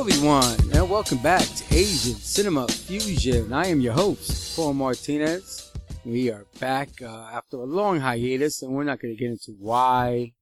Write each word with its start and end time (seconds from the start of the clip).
Everyone, 0.00 0.56
and 0.72 0.88
welcome 0.88 1.18
back 1.18 1.42
to 1.42 1.74
Asian 1.76 2.14
Cinema 2.14 2.66
Fusion. 2.68 3.52
I 3.52 3.66
am 3.66 3.82
your 3.82 3.92
host, 3.92 4.56
Paul 4.56 4.72
Martinez. 4.72 5.70
We 6.06 6.30
are 6.30 6.46
back 6.58 6.88
uh, 7.02 7.28
after 7.30 7.58
a 7.58 7.64
long 7.64 8.00
hiatus, 8.00 8.62
and 8.62 8.72
we're 8.72 8.84
not 8.84 8.98
going 8.98 9.14
to 9.14 9.20
get 9.20 9.30
into 9.30 9.52
why 9.58 10.32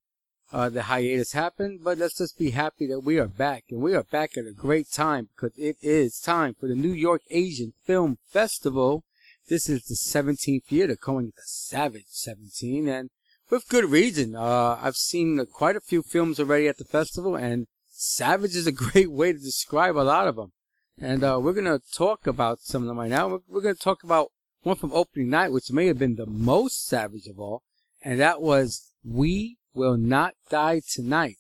uh, 0.52 0.68
the 0.68 0.82
hiatus 0.82 1.32
happened, 1.32 1.80
but 1.82 1.98
let's 1.98 2.18
just 2.18 2.38
be 2.38 2.50
happy 2.50 2.86
that 2.86 3.00
we 3.00 3.18
are 3.18 3.26
back, 3.26 3.64
and 3.70 3.80
we 3.80 3.96
are 3.96 4.04
back 4.04 4.38
at 4.38 4.46
a 4.46 4.52
great 4.52 4.92
time 4.92 5.28
because 5.34 5.58
it 5.58 5.76
is 5.82 6.20
time 6.20 6.54
for 6.54 6.68
the 6.68 6.76
New 6.76 6.92
York 6.92 7.22
Asian 7.28 7.72
Film 7.84 8.18
Festival. 8.28 9.02
This 9.48 9.68
is 9.68 9.86
the 9.86 9.96
17th 9.96 10.70
year. 10.70 10.86
They're 10.86 10.94
calling 10.94 11.28
it 11.28 11.34
the 11.34 11.42
Savage 11.44 12.06
17, 12.10 12.86
and 12.86 13.10
with 13.50 13.68
good 13.68 13.86
reason. 13.86 14.36
Uh, 14.36 14.78
I've 14.80 14.94
seen 14.94 15.44
quite 15.52 15.74
a 15.74 15.80
few 15.80 16.02
films 16.02 16.38
already 16.38 16.68
at 16.68 16.78
the 16.78 16.84
festival, 16.84 17.34
and 17.34 17.66
savage 17.98 18.54
is 18.54 18.66
a 18.66 18.72
great 18.72 19.10
way 19.10 19.32
to 19.32 19.38
describe 19.38 19.96
a 19.96 20.00
lot 20.00 20.28
of 20.28 20.36
them. 20.36 20.52
And 21.00 21.22
uh, 21.22 21.38
we're 21.40 21.52
going 21.52 21.66
to 21.66 21.80
talk 21.92 22.26
about 22.26 22.58
some 22.60 22.82
of 22.82 22.88
them 22.88 22.98
right 22.98 23.10
now. 23.10 23.28
We're, 23.28 23.38
we're 23.48 23.60
going 23.60 23.76
to 23.76 23.80
talk 23.80 24.02
about 24.02 24.32
one 24.62 24.74
from 24.76 24.92
opening 24.92 25.30
night, 25.30 25.52
which 25.52 25.70
may 25.70 25.86
have 25.86 25.98
been 25.98 26.16
the 26.16 26.26
most 26.26 26.84
savage 26.86 27.26
of 27.26 27.38
all, 27.38 27.62
and 28.02 28.18
that 28.18 28.42
was 28.42 28.90
We 29.04 29.58
Will 29.72 29.96
Not 29.96 30.34
Die 30.50 30.82
Tonight. 30.88 31.36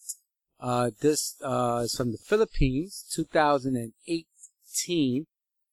Uh, 0.60 0.92
this 1.00 1.34
uh, 1.42 1.80
is 1.84 1.96
from 1.96 2.12
the 2.12 2.18
Philippines, 2.18 3.04
2018, 3.12 5.26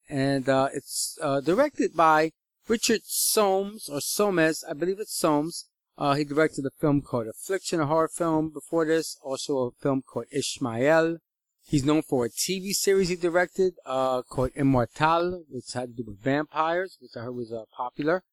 and 0.09 0.49
uh, 0.49 0.69
it's 0.73 1.19
uh, 1.21 1.41
directed 1.41 1.95
by 1.95 2.31
Richard 2.67 3.01
Soames, 3.05 3.87
or 3.89 4.01
Somes, 4.01 4.63
I 4.67 4.73
believe 4.73 4.99
it's 4.99 5.17
Soames. 5.17 5.67
Uh, 5.97 6.15
he 6.15 6.25
directed 6.25 6.65
a 6.65 6.71
film 6.81 7.01
called 7.01 7.27
Affliction, 7.27 7.79
a 7.79 7.85
horror 7.85 8.09
film 8.09 8.49
before 8.49 8.85
this, 8.85 9.17
also 9.23 9.59
a 9.59 9.71
film 9.71 10.01
called 10.01 10.25
Ishmael. 10.31 11.17
He's 11.67 11.85
known 11.85 12.03
for 12.03 12.25
a 12.25 12.29
TV 12.29 12.73
series 12.73 13.09
he 13.09 13.15
directed 13.15 13.73
uh, 13.85 14.21
called 14.23 14.51
Immortal, 14.55 15.45
which 15.49 15.73
had 15.73 15.89
to 15.89 16.03
do 16.03 16.03
with 16.05 16.21
vampires, 16.21 16.97
which 17.01 17.11
I 17.15 17.21
heard 17.21 17.35
was 17.35 17.51
uh, 17.51 17.63
popular. 17.75 18.23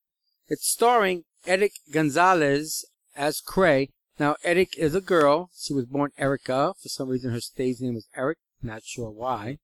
It's 0.49 0.69
starring 0.69 1.23
Eric 1.47 1.73
Gonzales 1.93 2.85
as 3.17 3.41
Cray. 3.41 3.91
Now, 4.19 4.37
Eric 4.45 4.77
is 4.77 4.95
a 4.95 5.01
girl. 5.01 5.49
She 5.57 5.73
was 5.73 5.87
born 5.87 6.11
Erica. 6.19 6.75
For 6.83 6.89
some 6.89 7.09
reason, 7.09 7.33
her 7.33 7.41
stage 7.41 7.81
name 7.81 7.95
was 7.95 8.09
Eric. 8.15 8.39
Not 8.63 8.83
sure 8.85 9.11
why. 9.11 9.59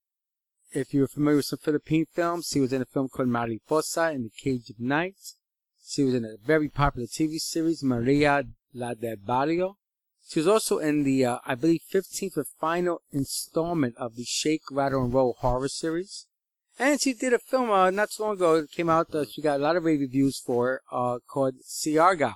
If 0.71 0.93
you're 0.93 1.07
familiar 1.07 1.37
with 1.37 1.45
some 1.45 1.59
Philippine 1.59 2.05
films, 2.13 2.47
she 2.51 2.59
was 2.59 2.73
in 2.73 2.81
a 2.81 2.85
film 2.85 3.09
called 3.09 3.29
Mariposa 3.29 4.11
in 4.11 4.23
the 4.23 4.29
Cage 4.29 4.69
of 4.69 4.79
Night. 4.79 5.15
She 5.89 6.03
was 6.03 6.13
in 6.13 6.23
a 6.23 6.37
very 6.37 6.69
popular 6.69 7.07
TV 7.07 7.39
series, 7.39 7.83
Maria 7.83 8.43
la 8.75 8.93
del 8.93 9.15
Barrio. 9.15 9.77
She 10.23 10.37
was 10.37 10.47
also 10.47 10.77
in 10.77 11.01
the, 11.01 11.25
uh, 11.25 11.39
I 11.47 11.55
believe, 11.55 11.81
15th 11.91 12.37
and 12.37 12.45
final 12.45 13.01
installment 13.11 13.97
of 13.97 14.15
the 14.15 14.23
Shake, 14.23 14.69
Rattle, 14.69 15.05
and 15.05 15.11
Roll 15.11 15.35
horror 15.39 15.67
series. 15.67 16.27
And 16.77 17.01
she 17.01 17.13
did 17.13 17.33
a 17.33 17.39
film 17.39 17.71
uh, 17.71 17.89
not 17.89 18.11
too 18.11 18.21
long 18.21 18.35
ago. 18.35 18.53
It 18.57 18.69
came 18.69 18.87
out. 18.87 19.15
Uh, 19.15 19.25
she 19.25 19.41
got 19.41 19.59
a 19.59 19.63
lot 19.63 19.77
of 19.77 19.83
rave 19.83 20.01
reviews 20.01 20.37
for 20.37 20.81
uh, 20.91 21.17
called 21.27 21.55
Siargao. 21.67 22.35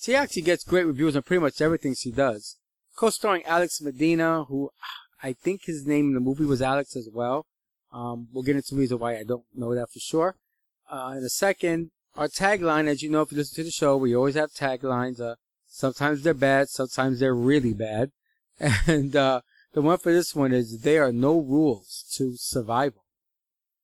She 0.00 0.14
actually 0.14 0.42
gets 0.42 0.62
great 0.62 0.86
reviews 0.86 1.16
on 1.16 1.22
pretty 1.22 1.40
much 1.40 1.60
everything 1.60 1.96
she 1.96 2.12
does. 2.12 2.56
Co-starring 2.94 3.42
Alex 3.46 3.80
Medina, 3.80 4.44
who 4.44 4.70
I 5.24 5.32
think 5.32 5.64
his 5.64 5.84
name 5.88 6.10
in 6.10 6.14
the 6.14 6.20
movie 6.20 6.44
was 6.44 6.62
Alex 6.62 6.94
as 6.94 7.08
well. 7.12 7.46
Um, 7.92 8.28
we'll 8.32 8.44
get 8.44 8.54
into 8.54 8.76
the 8.76 8.80
reason 8.80 9.00
why 9.00 9.16
I 9.16 9.24
don't 9.24 9.44
know 9.56 9.74
that 9.74 9.90
for 9.90 9.98
sure. 9.98 10.36
Uh, 10.88 11.14
in 11.18 11.24
a 11.24 11.28
second, 11.28 11.90
our 12.20 12.28
tagline, 12.28 12.86
as 12.86 13.02
you 13.02 13.08
know, 13.08 13.22
if 13.22 13.32
you 13.32 13.38
listen 13.38 13.56
to 13.56 13.64
the 13.64 13.70
show, 13.70 13.96
we 13.96 14.14
always 14.14 14.34
have 14.34 14.52
taglines. 14.52 15.20
Uh, 15.20 15.36
sometimes 15.66 16.22
they're 16.22 16.34
bad, 16.34 16.68
sometimes 16.68 17.18
they're 17.18 17.34
really 17.34 17.72
bad. 17.72 18.10
And 18.86 19.16
uh, 19.16 19.40
the 19.72 19.80
one 19.80 19.96
for 19.96 20.12
this 20.12 20.34
one 20.34 20.52
is 20.52 20.82
there 20.82 21.06
are 21.06 21.12
no 21.12 21.40
rules 21.40 22.04
to 22.16 22.36
survival. 22.36 23.06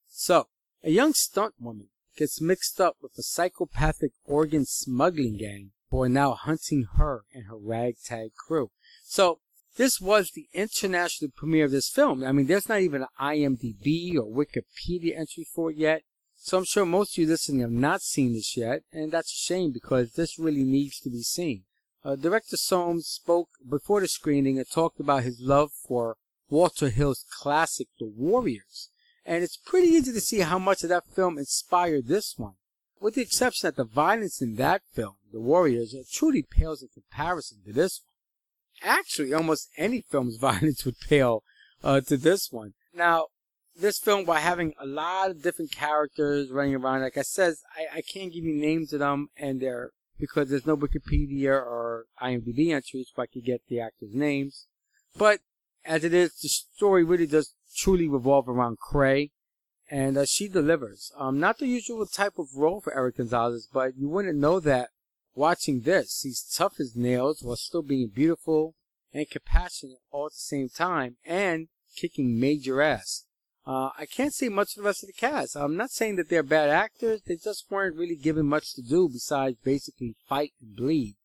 So, 0.06 0.48
a 0.84 0.90
young 0.90 1.14
stunt 1.14 1.54
woman 1.58 1.88
gets 2.14 2.42
mixed 2.42 2.78
up 2.78 2.96
with 3.00 3.12
a 3.16 3.22
psychopathic 3.22 4.12
organ 4.26 4.66
smuggling 4.66 5.38
gang 5.38 5.70
who 5.90 6.02
are 6.02 6.10
now 6.10 6.34
hunting 6.34 6.84
her 6.98 7.22
and 7.32 7.46
her 7.46 7.56
ragtag 7.56 8.34
crew. 8.34 8.70
So, 9.02 9.40
this 9.78 9.98
was 9.98 10.32
the 10.32 10.48
international 10.52 11.30
premiere 11.34 11.64
of 11.64 11.70
this 11.70 11.88
film. 11.88 12.22
I 12.22 12.32
mean, 12.32 12.48
there's 12.48 12.68
not 12.68 12.80
even 12.80 13.00
an 13.00 13.08
IMDb 13.18 14.16
or 14.16 14.30
Wikipedia 14.30 15.18
entry 15.18 15.46
for 15.54 15.70
it 15.70 15.78
yet. 15.78 16.02
So 16.46 16.58
I'm 16.58 16.64
sure 16.64 16.86
most 16.86 17.14
of 17.14 17.18
you 17.18 17.26
listening 17.26 17.62
have 17.62 17.72
not 17.72 18.02
seen 18.02 18.32
this 18.32 18.56
yet, 18.56 18.82
and 18.92 19.10
that's 19.10 19.32
a 19.32 19.52
shame 19.52 19.72
because 19.72 20.12
this 20.12 20.38
really 20.38 20.62
needs 20.62 21.00
to 21.00 21.10
be 21.10 21.22
seen. 21.22 21.64
Uh, 22.04 22.14
Director 22.14 22.56
Soames 22.56 23.08
spoke 23.08 23.48
before 23.68 24.00
the 24.00 24.06
screening 24.06 24.56
and 24.56 24.70
talked 24.70 25.00
about 25.00 25.24
his 25.24 25.40
love 25.40 25.72
for 25.72 26.18
Walter 26.48 26.88
Hill's 26.88 27.24
classic, 27.42 27.88
The 27.98 28.06
Warriors. 28.06 28.90
And 29.24 29.42
it's 29.42 29.56
pretty 29.56 29.88
easy 29.88 30.12
to 30.12 30.20
see 30.20 30.38
how 30.38 30.60
much 30.60 30.84
of 30.84 30.88
that 30.90 31.08
film 31.12 31.36
inspired 31.36 32.06
this 32.06 32.34
one. 32.38 32.54
With 33.00 33.16
the 33.16 33.22
exception 33.22 33.66
that 33.66 33.74
the 33.74 33.82
violence 33.82 34.40
in 34.40 34.54
that 34.54 34.82
film, 34.92 35.16
The 35.32 35.40
Warriors, 35.40 35.96
truly 36.12 36.44
pales 36.48 36.80
in 36.80 36.90
comparison 36.94 37.58
to 37.66 37.72
this 37.72 38.02
one. 38.04 38.94
Actually, 38.96 39.34
almost 39.34 39.68
any 39.76 40.04
film's 40.08 40.36
violence 40.40 40.84
would 40.84 41.00
pale 41.08 41.42
uh, 41.82 42.02
to 42.02 42.16
this 42.16 42.52
one. 42.52 42.74
Now, 42.94 43.26
this 43.78 43.98
film 43.98 44.24
by 44.24 44.40
having 44.40 44.74
a 44.80 44.86
lot 44.86 45.30
of 45.30 45.42
different 45.42 45.72
characters 45.72 46.50
running 46.50 46.74
around. 46.74 47.02
Like 47.02 47.18
I 47.18 47.22
says, 47.22 47.62
I, 47.76 47.98
I 47.98 48.02
can't 48.02 48.32
give 48.32 48.44
you 48.44 48.54
names 48.54 48.92
of 48.92 49.00
them, 49.00 49.28
and 49.36 49.60
they're 49.60 49.90
because 50.18 50.48
there's 50.48 50.66
no 50.66 50.76
Wikipedia 50.76 51.50
or 51.50 52.06
IMDb 52.22 52.72
entries, 52.72 53.10
so 53.14 53.22
I 53.22 53.26
could 53.26 53.44
get 53.44 53.62
the 53.68 53.80
actors' 53.80 54.14
names. 54.14 54.66
But 55.16 55.40
as 55.84 56.04
it 56.04 56.14
is, 56.14 56.34
the 56.40 56.48
story 56.48 57.04
really 57.04 57.26
does 57.26 57.54
truly 57.76 58.08
revolve 58.08 58.48
around 58.48 58.78
Cray, 58.78 59.30
and 59.90 60.16
uh, 60.16 60.24
she 60.26 60.48
delivers. 60.48 61.12
Um, 61.16 61.38
not 61.38 61.58
the 61.58 61.66
usual 61.66 62.06
type 62.06 62.38
of 62.38 62.48
role 62.54 62.80
for 62.80 62.94
Eric 62.94 63.18
Gonzales, 63.18 63.68
but 63.72 63.96
you 63.96 64.08
wouldn't 64.08 64.38
know 64.38 64.58
that 64.60 64.90
watching 65.34 65.82
this. 65.82 66.22
He's 66.22 66.42
tough 66.42 66.80
as 66.80 66.96
nails 66.96 67.42
while 67.42 67.56
still 67.56 67.82
being 67.82 68.08
beautiful 68.08 68.74
and 69.12 69.30
compassionate 69.30 69.98
all 70.10 70.26
at 70.26 70.32
the 70.32 70.38
same 70.38 70.68
time, 70.68 71.16
and 71.24 71.68
kicking 71.94 72.38
major 72.38 72.82
ass. 72.82 73.25
Uh, 73.66 73.90
I 73.98 74.06
can't 74.06 74.32
say 74.32 74.48
much 74.48 74.76
of 74.76 74.82
the 74.82 74.86
rest 74.86 75.02
of 75.02 75.08
the 75.08 75.12
cast. 75.12 75.56
I'm 75.56 75.76
not 75.76 75.90
saying 75.90 76.16
that 76.16 76.28
they're 76.28 76.44
bad 76.44 76.70
actors. 76.70 77.22
They 77.22 77.36
just 77.36 77.64
weren't 77.68 77.96
really 77.96 78.14
given 78.14 78.46
much 78.46 78.74
to 78.74 78.82
do 78.82 79.08
besides 79.08 79.56
basically 79.64 80.14
fight 80.28 80.52
and 80.60 80.76
bleed. 80.76 81.16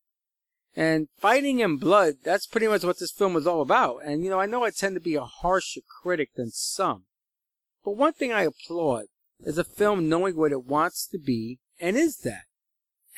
And 0.74 1.08
fighting 1.18 1.62
and 1.62 1.78
blood, 1.78 2.14
that's 2.24 2.46
pretty 2.46 2.66
much 2.66 2.82
what 2.82 2.98
this 2.98 3.12
film 3.12 3.34
was 3.34 3.46
all 3.46 3.60
about. 3.60 4.00
And 4.04 4.24
you 4.24 4.30
know, 4.30 4.40
I 4.40 4.46
know 4.46 4.64
I 4.64 4.70
tend 4.70 4.96
to 4.96 5.00
be 5.00 5.14
a 5.14 5.24
harsher 5.24 5.82
critic 6.02 6.30
than 6.34 6.50
some. 6.50 7.04
But 7.84 7.96
one 7.96 8.14
thing 8.14 8.32
I 8.32 8.42
applaud 8.42 9.04
is 9.44 9.58
a 9.58 9.64
film 9.64 10.08
knowing 10.08 10.36
what 10.36 10.52
it 10.52 10.64
wants 10.64 11.06
to 11.08 11.18
be 11.18 11.58
and 11.80 11.96
is 11.96 12.18
that. 12.18 12.44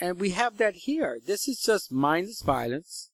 And 0.01 0.19
we 0.19 0.31
have 0.31 0.59
that 0.59 0.75
here. 0.75 1.21
This 1.25 1.47
is 1.47 1.61
just 1.61 1.93
mindless 1.93 2.43
violence, 2.43 3.11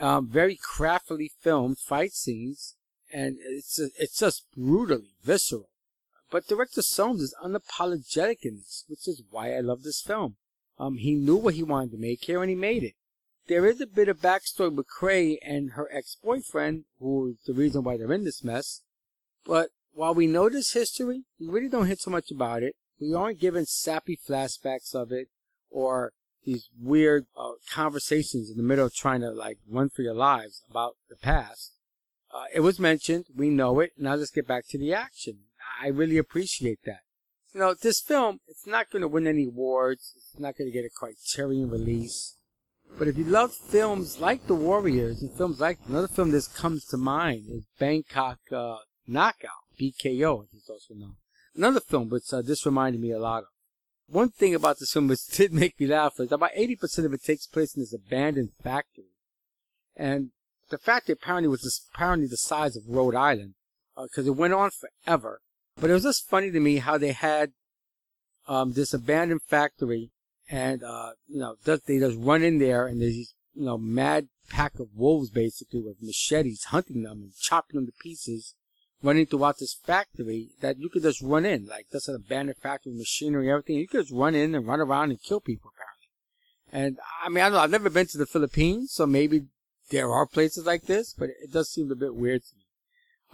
um, 0.00 0.28
very 0.28 0.58
craftily 0.60 1.30
filmed 1.40 1.78
fight 1.78 2.12
scenes, 2.12 2.74
and 3.14 3.36
it's 3.40 3.78
it's 3.78 4.18
just 4.18 4.44
brutally 4.56 5.14
visceral. 5.22 5.68
But 6.30 6.48
director 6.48 6.82
Soames 6.82 7.20
is 7.20 7.34
unapologetic 7.42 8.38
in 8.42 8.56
this, 8.56 8.84
which 8.88 9.06
is 9.06 9.22
why 9.30 9.54
I 9.54 9.60
love 9.60 9.84
this 9.84 10.02
film. 10.02 10.36
Um, 10.78 10.96
he 10.96 11.14
knew 11.14 11.36
what 11.36 11.54
he 11.54 11.62
wanted 11.62 11.92
to 11.92 11.98
make 11.98 12.24
here, 12.24 12.42
and 12.42 12.50
he 12.50 12.56
made 12.56 12.82
it. 12.82 12.94
There 13.46 13.66
is 13.66 13.80
a 13.80 13.86
bit 13.86 14.08
of 14.08 14.20
backstory 14.20 14.74
with 14.74 14.88
Cray 14.88 15.38
and 15.42 15.72
her 15.72 15.88
ex-boyfriend, 15.92 16.86
who 16.98 17.28
is 17.28 17.36
the 17.46 17.52
reason 17.52 17.84
why 17.84 17.96
they're 17.96 18.12
in 18.12 18.24
this 18.24 18.42
mess. 18.42 18.80
But 19.46 19.68
while 19.92 20.14
we 20.14 20.26
know 20.26 20.48
this 20.48 20.72
history, 20.72 21.22
we 21.38 21.46
really 21.46 21.68
don't 21.68 21.86
hear 21.86 21.96
so 21.96 22.10
much 22.10 22.32
about 22.32 22.64
it. 22.64 22.74
We 23.00 23.14
aren't 23.14 23.38
given 23.38 23.66
sappy 23.66 24.18
flashbacks 24.28 24.92
of 24.92 25.12
it, 25.12 25.28
or 25.70 26.12
these 26.44 26.68
weird 26.80 27.26
uh, 27.36 27.52
conversations 27.70 28.50
in 28.50 28.56
the 28.56 28.62
middle 28.62 28.86
of 28.86 28.94
trying 28.94 29.20
to 29.20 29.30
like 29.30 29.58
run 29.70 29.90
for 29.90 30.02
your 30.02 30.14
lives 30.14 30.62
about 30.68 30.96
the 31.08 31.16
past. 31.16 31.73
Uh, 32.34 32.44
it 32.52 32.60
was 32.60 32.80
mentioned. 32.80 33.26
We 33.34 33.48
know 33.48 33.78
it. 33.80 33.92
Now 33.96 34.16
let's 34.16 34.32
get 34.32 34.48
back 34.48 34.66
to 34.70 34.78
the 34.78 34.92
action. 34.92 35.38
I 35.80 35.88
really 35.88 36.18
appreciate 36.18 36.80
that. 36.84 37.00
you 37.52 37.60
know, 37.60 37.74
this 37.74 38.00
film, 38.00 38.40
it's 38.48 38.66
not 38.66 38.90
going 38.90 39.02
to 39.02 39.08
win 39.08 39.26
any 39.26 39.46
awards. 39.46 40.12
It's 40.16 40.40
not 40.40 40.56
going 40.56 40.70
to 40.70 40.76
get 40.76 40.84
a 40.84 40.90
Criterion 40.90 41.70
release. 41.70 42.36
But 42.98 43.08
if 43.08 43.16
you 43.16 43.24
love 43.24 43.54
films 43.54 44.20
like 44.20 44.46
The 44.46 44.54
Warriors 44.54 45.22
and 45.22 45.32
films 45.32 45.60
like 45.60 45.78
another 45.88 46.08
film 46.08 46.30
that 46.32 46.48
comes 46.54 46.84
to 46.86 46.96
mind 46.96 47.46
is 47.48 47.64
Bangkok 47.78 48.38
uh, 48.52 48.78
Knockout, 49.06 49.64
BKO, 49.80 50.44
as 50.44 50.48
it's 50.54 50.70
also 50.70 50.94
known. 50.94 51.16
Another 51.54 51.80
film 51.80 52.08
which 52.08 52.32
uh, 52.32 52.42
this 52.42 52.66
reminded 52.66 53.00
me 53.00 53.12
a 53.12 53.18
lot 53.18 53.44
of. 53.44 53.48
One 54.06 54.30
thing 54.30 54.54
about 54.54 54.78
this 54.80 54.92
film 54.92 55.08
which 55.08 55.26
did 55.32 55.52
make 55.52 55.78
me 55.78 55.86
laugh 55.86 56.18
is 56.18 56.32
about 56.32 56.54
80% 56.58 57.04
of 57.04 57.12
it 57.12 57.22
takes 57.22 57.46
place 57.46 57.76
in 57.76 57.82
this 57.82 57.94
abandoned 57.94 58.50
factory. 58.62 59.12
And 59.96 60.30
the 60.74 60.78
fact 60.78 61.06
that 61.06 61.14
apparently 61.14 61.46
was 61.46 61.62
this, 61.62 61.86
apparently 61.94 62.26
the 62.26 62.36
size 62.36 62.74
of 62.76 62.82
Rhode 62.88 63.14
Island 63.14 63.54
because 63.96 64.26
uh, 64.26 64.32
it 64.32 64.36
went 64.36 64.54
on 64.54 64.70
forever. 64.70 65.40
But 65.76 65.88
it 65.88 65.92
was 65.92 66.02
just 66.02 66.28
funny 66.28 66.50
to 66.50 66.58
me 66.58 66.78
how 66.78 66.98
they 66.98 67.12
had 67.12 67.52
um, 68.48 68.72
this 68.72 68.92
abandoned 68.92 69.42
factory 69.42 70.10
and 70.50 70.82
uh, 70.82 71.10
you 71.28 71.38
know 71.38 71.54
they 71.64 71.98
just 72.00 72.18
run 72.18 72.42
in 72.42 72.58
there 72.58 72.86
and 72.86 73.00
there's 73.00 73.12
these 73.12 73.34
you 73.54 73.64
know 73.64 73.78
mad 73.78 74.28
pack 74.50 74.80
of 74.80 74.88
wolves 74.94 75.30
basically 75.30 75.80
with 75.80 76.02
machetes 76.02 76.64
hunting 76.64 77.04
them 77.04 77.22
and 77.22 77.34
chopping 77.40 77.76
them 77.76 77.86
to 77.86 77.92
pieces 78.00 78.54
running 79.02 79.26
throughout 79.26 79.58
this 79.58 79.74
factory 79.84 80.48
that 80.60 80.78
you 80.78 80.90
could 80.90 81.02
just 81.02 81.22
run 81.22 81.46
in 81.46 81.66
like 81.66 81.86
that's 81.90 82.08
an 82.08 82.14
abandoned 82.14 82.58
factory 82.58 82.92
machinery 82.92 83.50
everything 83.50 83.76
you 83.76 83.88
could 83.88 84.02
just 84.02 84.12
run 84.12 84.34
in 84.34 84.54
and 84.54 84.66
run 84.66 84.80
around 84.80 85.10
and 85.10 85.22
kill 85.22 85.40
people 85.40 85.70
apparently 85.74 86.88
and 86.88 86.98
i 87.24 87.28
mean 87.30 87.42
i 87.42 87.48
don't 87.48 87.54
know 87.54 87.60
i've 87.60 87.70
never 87.70 87.88
been 87.88 88.06
to 88.06 88.18
the 88.18 88.26
philippines 88.26 88.92
so 88.92 89.06
maybe 89.06 89.46
there 89.90 90.10
are 90.10 90.26
places 90.26 90.66
like 90.66 90.82
this 90.82 91.14
but 91.16 91.28
it 91.28 91.52
does 91.52 91.70
seem 91.70 91.90
a 91.90 91.96
bit 91.96 92.14
weird 92.14 92.42
to 92.42 92.56
me 92.56 92.64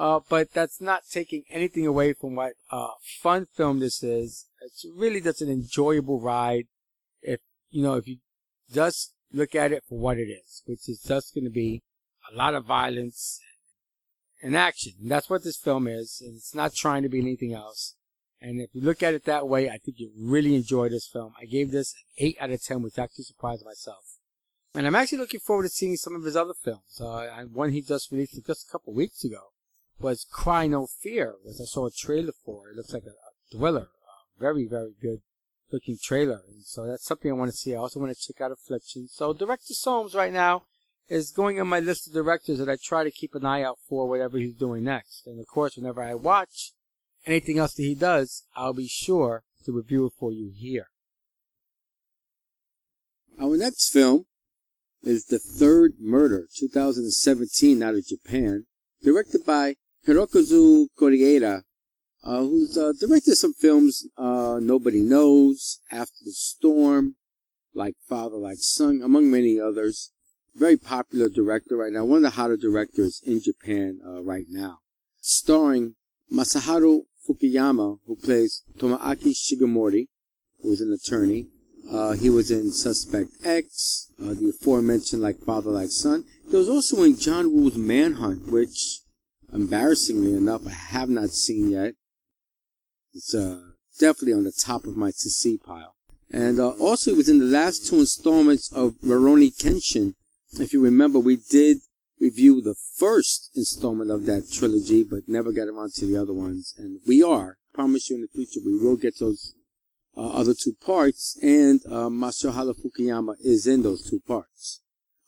uh, 0.01 0.19
but 0.31 0.51
that's 0.55 0.81
not 0.81 1.03
taking 1.11 1.45
anything 1.51 1.87
away 1.87 2.15
from 2.15 2.35
what 2.35 2.55
uh, 2.71 2.89
fun 3.21 3.47
film 3.55 3.81
this 3.81 4.03
is. 4.03 4.47
It's 4.63 4.87
really 4.97 5.21
just 5.21 5.43
an 5.43 5.51
enjoyable 5.51 6.19
ride 6.19 6.69
If 7.21 7.41
you 7.69 7.83
know, 7.83 7.97
if 7.97 8.09
you 8.09 8.17
just 8.73 9.13
look 9.31 9.55
at 9.55 9.73
it 9.73 9.85
for 9.87 9.99
what 9.99 10.17
it 10.17 10.31
is, 10.31 10.63
which 10.65 10.89
is 10.89 11.03
just 11.07 11.35
going 11.35 11.45
to 11.45 11.51
be 11.51 11.83
a 12.33 12.35
lot 12.35 12.55
of 12.55 12.65
violence 12.65 13.41
and 14.43 14.57
action. 14.57 14.93
And 15.03 15.11
that's 15.11 15.29
what 15.29 15.45
this 15.45 15.59
film 15.59 15.87
is. 15.87 16.23
And 16.25 16.37
it's 16.37 16.55
not 16.55 16.75
trying 16.75 17.03
to 17.03 17.11
be 17.11 17.21
anything 17.21 17.53
else. 17.53 17.95
And 18.41 18.59
if 18.59 18.71
you 18.73 18.81
look 18.81 19.03
at 19.03 19.13
it 19.13 19.27
that 19.27 19.49
way, 19.49 19.69
I 19.69 19.77
think 19.77 19.99
you 19.99 20.13
really 20.19 20.55
enjoy 20.55 20.89
this 20.89 21.07
film. 21.07 21.35
I 21.39 21.45
gave 21.45 21.73
this 21.73 21.93
an 22.19 22.27
8 22.27 22.37
out 22.41 22.51
of 22.51 22.63
10, 22.63 22.83
which 22.83 22.99
actually 22.99 23.25
surprised 23.25 23.67
myself. 23.67 24.17
And 24.75 24.87
I'm 24.87 24.95
actually 24.95 25.19
looking 25.19 25.41
forward 25.41 25.65
to 25.65 25.69
seeing 25.69 25.97
some 25.97 26.15
of 26.15 26.23
his 26.23 26.37
other 26.37 26.55
films. 26.55 27.01
Uh, 27.01 27.45
one 27.53 27.73
he 27.73 27.83
just 27.83 28.13
released 28.13 28.39
just 28.47 28.69
a 28.69 28.73
couple 28.73 28.93
weeks 28.93 29.25
ago 29.25 29.51
was 29.99 30.27
Cry 30.31 30.67
No 30.67 30.87
Fear, 30.87 31.37
which 31.43 31.57
I 31.61 31.65
saw 31.65 31.87
a 31.87 31.91
trailer 31.91 32.33
for. 32.45 32.71
It 32.71 32.77
looks 32.77 32.93
like 32.93 33.05
a, 33.05 33.11
a 33.11 33.57
thriller. 33.57 33.89
Uh, 33.89 34.39
very, 34.39 34.67
very 34.67 34.93
good 35.01 35.21
looking 35.73 35.99
trailer. 36.01 36.43
And 36.49 36.65
so 36.65 36.87
that's 36.87 37.05
something 37.05 37.31
I 37.31 37.35
want 37.35 37.51
to 37.51 37.57
see. 37.57 37.75
I 37.75 37.79
also 37.79 38.01
want 38.01 38.17
to 38.17 38.21
check 38.21 38.41
out 38.41 38.53
Affliction. 38.53 39.09
So 39.09 39.33
Director 39.33 39.75
Soames 39.75 40.15
right 40.15 40.33
now 40.33 40.63
is 41.09 41.33
going 41.33 41.61
on 41.61 41.67
my 41.67 41.81
list 41.81 42.07
of 42.07 42.13
directors 42.13 42.59
that 42.59 42.69
I 42.69 42.77
try 42.81 43.03
to 43.03 43.11
keep 43.11 43.35
an 43.35 43.45
eye 43.45 43.63
out 43.63 43.79
for 43.89 44.09
whatever 44.09 44.39
he's 44.39 44.55
doing 44.55 44.85
next. 44.85 45.27
And 45.27 45.41
of 45.41 45.47
course, 45.49 45.77
whenever 45.77 46.03
I 46.03 46.15
watch 46.15 46.73
anything 47.27 47.59
else 47.59 47.75
that 47.75 47.83
he 47.83 47.97
does, 47.97 48.45
I'll 48.55 48.73
be 48.73 48.89
sure 48.89 49.43
to 49.65 49.73
review 49.73 50.07
it 50.07 50.13
for 50.19 50.33
you 50.33 50.53
here. 50.55 50.87
Our 53.41 53.57
next 53.57 53.91
film 53.91 54.27
is 55.03 55.27
The 55.27 55.39
Third 55.39 55.95
Murder, 56.01 56.47
2017 56.57 57.83
out 57.83 57.95
of 57.95 58.07
Japan, 58.07 58.67
directed 59.03 59.45
by 59.45 59.77
Hirokazu 60.07 60.87
Koreeda 60.99 61.63
uh, 62.23 62.41
who's 62.41 62.77
uh, 62.77 62.93
directed 62.99 63.37
some 63.37 63.55
films 63.55 64.07
uh, 64.17 64.59
Nobody 64.61 65.01
Knows, 65.01 65.81
After 65.91 66.25
the 66.25 66.33
Storm, 66.33 67.17
Like 67.75 67.95
Father, 68.09 68.37
Like 68.37 68.59
Son, 68.59 69.01
among 69.03 69.31
many 69.31 69.59
others. 69.59 70.13
Very 70.55 70.77
popular 70.77 71.29
director 71.29 71.77
right 71.77 71.93
now, 71.93 72.05
one 72.05 72.19
of 72.19 72.23
the 72.23 72.31
hotter 72.31 72.57
directors 72.57 73.23
in 73.25 73.41
Japan 73.41 74.01
uh, 74.05 74.23
right 74.23 74.47
now. 74.49 74.79
Starring 75.21 75.95
Masaharu 76.33 77.03
Fukuyama, 77.27 77.99
who 78.07 78.17
plays 78.17 78.63
Tomoaki 78.79 79.33
Shigemori, 79.33 80.09
who 80.61 80.73
is 80.73 80.81
an 80.81 80.93
attorney. 80.93 81.47
Uh, 81.91 82.13
he 82.13 82.31
was 82.31 82.51
in 82.51 82.71
Suspect 82.71 83.31
X, 83.45 84.13
uh, 84.23 84.35
the 84.35 84.51
aforementioned 84.51 85.23
Like 85.23 85.41
Father, 85.41 85.71
Like 85.71 85.91
Son. 85.91 86.25
He 86.49 86.57
was 86.57 86.69
also 86.69 87.03
in 87.03 87.19
John 87.19 87.53
Woo's 87.53 87.77
Manhunt, 87.77 88.47
which, 88.51 89.01
embarrassingly 89.53 90.35
enough, 90.35 90.67
I 90.67 90.71
have 90.71 91.09
not 91.09 91.31
seen 91.31 91.71
yet. 91.71 91.95
It's 93.13 93.35
uh, 93.35 93.61
definitely 93.99 94.35
on 94.35 94.45
the 94.45 94.53
top 94.53 94.85
of 94.85 94.97
my 94.97 95.11
to 95.11 95.31
see 95.31 95.59
pile. 95.59 95.97
And 96.33 96.61
uh, 96.61 96.71
also, 96.71 97.11
it 97.11 97.17
was 97.17 97.29
in 97.29 97.41
the 97.41 97.45
last 97.45 97.89
two 97.89 97.99
installments 97.99 98.73
of 98.73 98.95
Rurouni 99.03 99.51
Kenshin. 99.51 100.15
If 100.53 100.73
you 100.73 100.81
remember, 100.81 101.19
we 101.19 101.39
did 101.51 101.79
review 102.21 102.61
the 102.61 102.77
first 102.97 103.51
installment 103.57 104.13
of 104.13 104.27
that 104.27 104.53
trilogy, 104.53 105.03
but 105.03 105.21
never 105.27 105.51
got 105.51 105.67
around 105.67 105.95
to 105.95 106.07
the 106.07 106.17
other 106.17 106.35
ones. 106.35 106.73
And 106.79 107.01
we 107.05 107.21
are. 107.21 107.57
Promise 107.75 108.11
you 108.11 108.17
in 108.17 108.23
the 108.23 108.29
future, 108.29 108.61
we 108.65 108.79
will 108.79 108.97
get 108.97 109.19
those 109.19 109.55
uh, 110.17 110.29
other 110.31 110.55
two 110.55 110.75
parts. 110.85 111.39
And 111.43 111.81
uh, 111.87 112.09
Masahiro 112.09 112.75
Fukuyama 112.75 113.35
is 113.41 113.67
in 113.67 113.83
those 113.83 114.09
two 114.09 114.21
parts. 114.21 114.81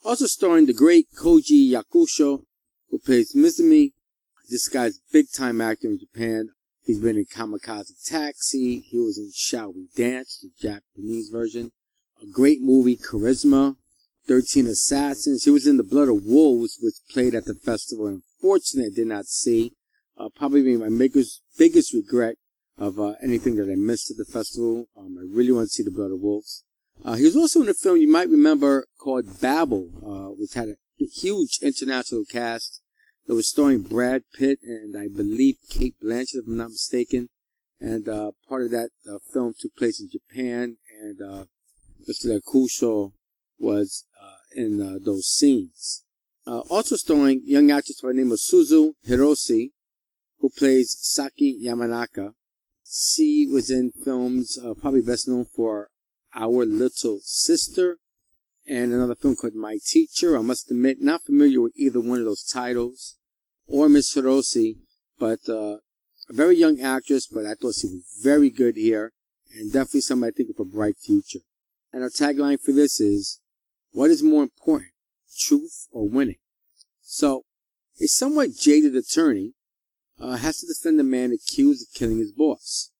Also 0.05 0.27
starring 0.27 0.67
the 0.67 0.73
great 0.75 1.07
Koji 1.17 1.71
Yakusho, 1.71 2.43
who 2.91 2.99
plays 2.99 3.35
Mizumi. 3.35 3.93
This 4.51 4.69
guy's 4.69 4.99
big 5.13 5.27
time 5.33 5.61
actor 5.61 5.89
in 5.89 5.99
Japan. 5.99 6.51
He's 6.85 6.99
been 6.99 7.17
in 7.17 7.27
Kamikaze 7.27 8.05
Taxi. 8.05 8.81
He 8.81 8.99
was 8.99 9.17
in 9.17 9.31
Shall 9.35 9.73
We 9.73 9.89
Dance, 9.95 10.43
the 10.43 10.51
Japanese 10.61 11.29
version. 11.29 11.71
A 12.21 12.27
great 12.27 12.61
movie, 12.61 12.97
Charisma. 12.97 13.77
13 14.29 14.67
Assassins. 14.67 15.45
He 15.45 15.51
was 15.51 15.67
in 15.67 15.77
The 15.77 15.83
Blood 15.83 16.09
of 16.09 16.25
Wolves, 16.25 16.79
which 16.81 16.95
played 17.11 17.35
at 17.35 17.45
the 17.45 17.55
festival. 17.55 18.07
Unfortunately, 18.07 18.91
I 18.93 18.95
did 18.95 19.09
not 19.09 19.27
see. 19.27 19.73
Uh, 20.17 20.29
probably 20.35 20.77
my 20.77 20.89
biggest, 20.89 21.43
biggest 21.59 21.93
regret 21.93 22.37
of 22.79 22.99
uh, 22.99 23.15
anything 23.23 23.57
that 23.57 23.71
I 23.71 23.77
missed 23.77 24.11
at 24.11 24.17
the 24.17 24.25
festival. 24.25 24.87
Um, 24.97 25.17
I 25.19 25.25
really 25.29 25.53
want 25.53 25.69
to 25.69 25.73
see 25.73 25.83
The 25.83 25.91
Blood 25.91 26.11
of 26.11 26.21
Wolves. 26.21 26.65
Uh, 27.05 27.15
he 27.15 27.25
was 27.25 27.37
also 27.37 27.63
in 27.63 27.69
a 27.69 27.75
film 27.75 27.97
you 27.97 28.11
might 28.11 28.29
remember 28.29 28.87
called 28.99 29.41
Babel, 29.41 29.91
uh, 30.05 30.35
which 30.39 30.55
had 30.55 30.69
a 30.69 30.77
huge 31.05 31.59
international 31.63 32.25
cast. 32.31 32.81
It 33.27 33.33
was 33.33 33.49
starring 33.49 33.83
Brad 33.83 34.23
Pitt 34.35 34.59
and 34.63 34.97
I 34.97 35.09
believe 35.09 35.57
Cate 35.69 35.97
Blanchett, 36.03 36.35
if 36.35 36.47
I'm 36.47 36.57
not 36.57 36.71
mistaken. 36.71 37.29
And 37.81 38.09
uh, 38.09 38.33
part 38.49 38.63
of 38.63 38.71
that 38.71 38.91
uh, 39.09 39.19
film 39.33 39.55
took 39.59 39.75
place 39.75 40.01
in 40.01 40.09
Japan, 40.09 40.77
and 41.01 41.21
uh, 41.21 41.45
Mr. 42.09 42.39
Yakusho 42.39 43.13
was 43.59 44.05
in 44.55 45.01
those 45.03 45.27
scenes. 45.27 46.05
Also 46.47 46.95
starring 46.95 47.43
young 47.45 47.71
actress 47.73 48.01
by 48.01 48.09
the 48.09 48.15
name 48.15 48.31
of 48.31 48.39
Suzu 48.39 48.93
Hirose, 49.07 49.71
who 50.39 50.51
plays 50.51 50.97
Saki 51.01 51.61
Yamanaka. 51.65 52.35
She 52.95 53.47
was 53.51 53.71
in 53.71 53.91
films 53.91 54.59
probably 54.83 55.01
best 55.01 55.27
known 55.27 55.47
for 55.47 55.89
Our 56.35 56.67
Little 56.67 57.21
Sister 57.23 57.97
and 58.67 58.93
another 58.93 59.15
film 59.15 59.35
called 59.35 59.55
My 59.55 59.79
Teacher. 59.83 60.37
I 60.37 60.43
must 60.43 60.71
admit, 60.71 61.01
not 61.01 61.25
familiar 61.25 61.63
with 61.63 61.73
either 61.75 62.01
one 62.01 62.19
of 62.19 62.27
those 62.27 62.45
titles 62.45 63.17
or 63.67 63.89
Miss 63.89 64.15
Hirose, 64.15 64.77
but 65.19 65.39
uh, 65.49 65.79
a 66.29 66.33
very 66.33 66.59
young 66.59 66.83
actress, 66.83 67.27
but 67.27 67.47
I 67.47 67.55
thought 67.55 67.77
she 67.77 67.87
was 67.87 68.05
very 68.23 68.51
good 68.51 68.77
here 68.77 69.13
and 69.55 69.73
definitely 69.73 70.03
somebody 70.03 70.33
I 70.33 70.37
think 70.37 70.51
of 70.51 70.61
a 70.61 70.69
bright 70.69 70.99
future. 70.99 71.41
And 71.95 72.03
our 72.03 72.11
tagline 72.11 72.61
for 72.61 72.73
this 72.73 73.01
is, 73.01 73.41
what 73.93 74.11
is 74.11 74.23
more 74.23 74.43
important, 74.43 74.91
truth 75.39 75.89
or 75.93 76.07
winning? 76.07 76.41
So, 77.01 77.45
a 77.99 78.07
somewhat 78.07 78.51
jaded 78.55 78.95
attorney 78.95 79.55
uh, 80.21 80.37
has 80.37 80.59
to 80.61 80.67
defend 80.67 81.01
a 81.01 81.05
man 81.05 81.33
accused 81.33 81.89
of 81.89 81.95
killing 81.95 82.19
his 82.19 82.33
boss. 82.33 82.91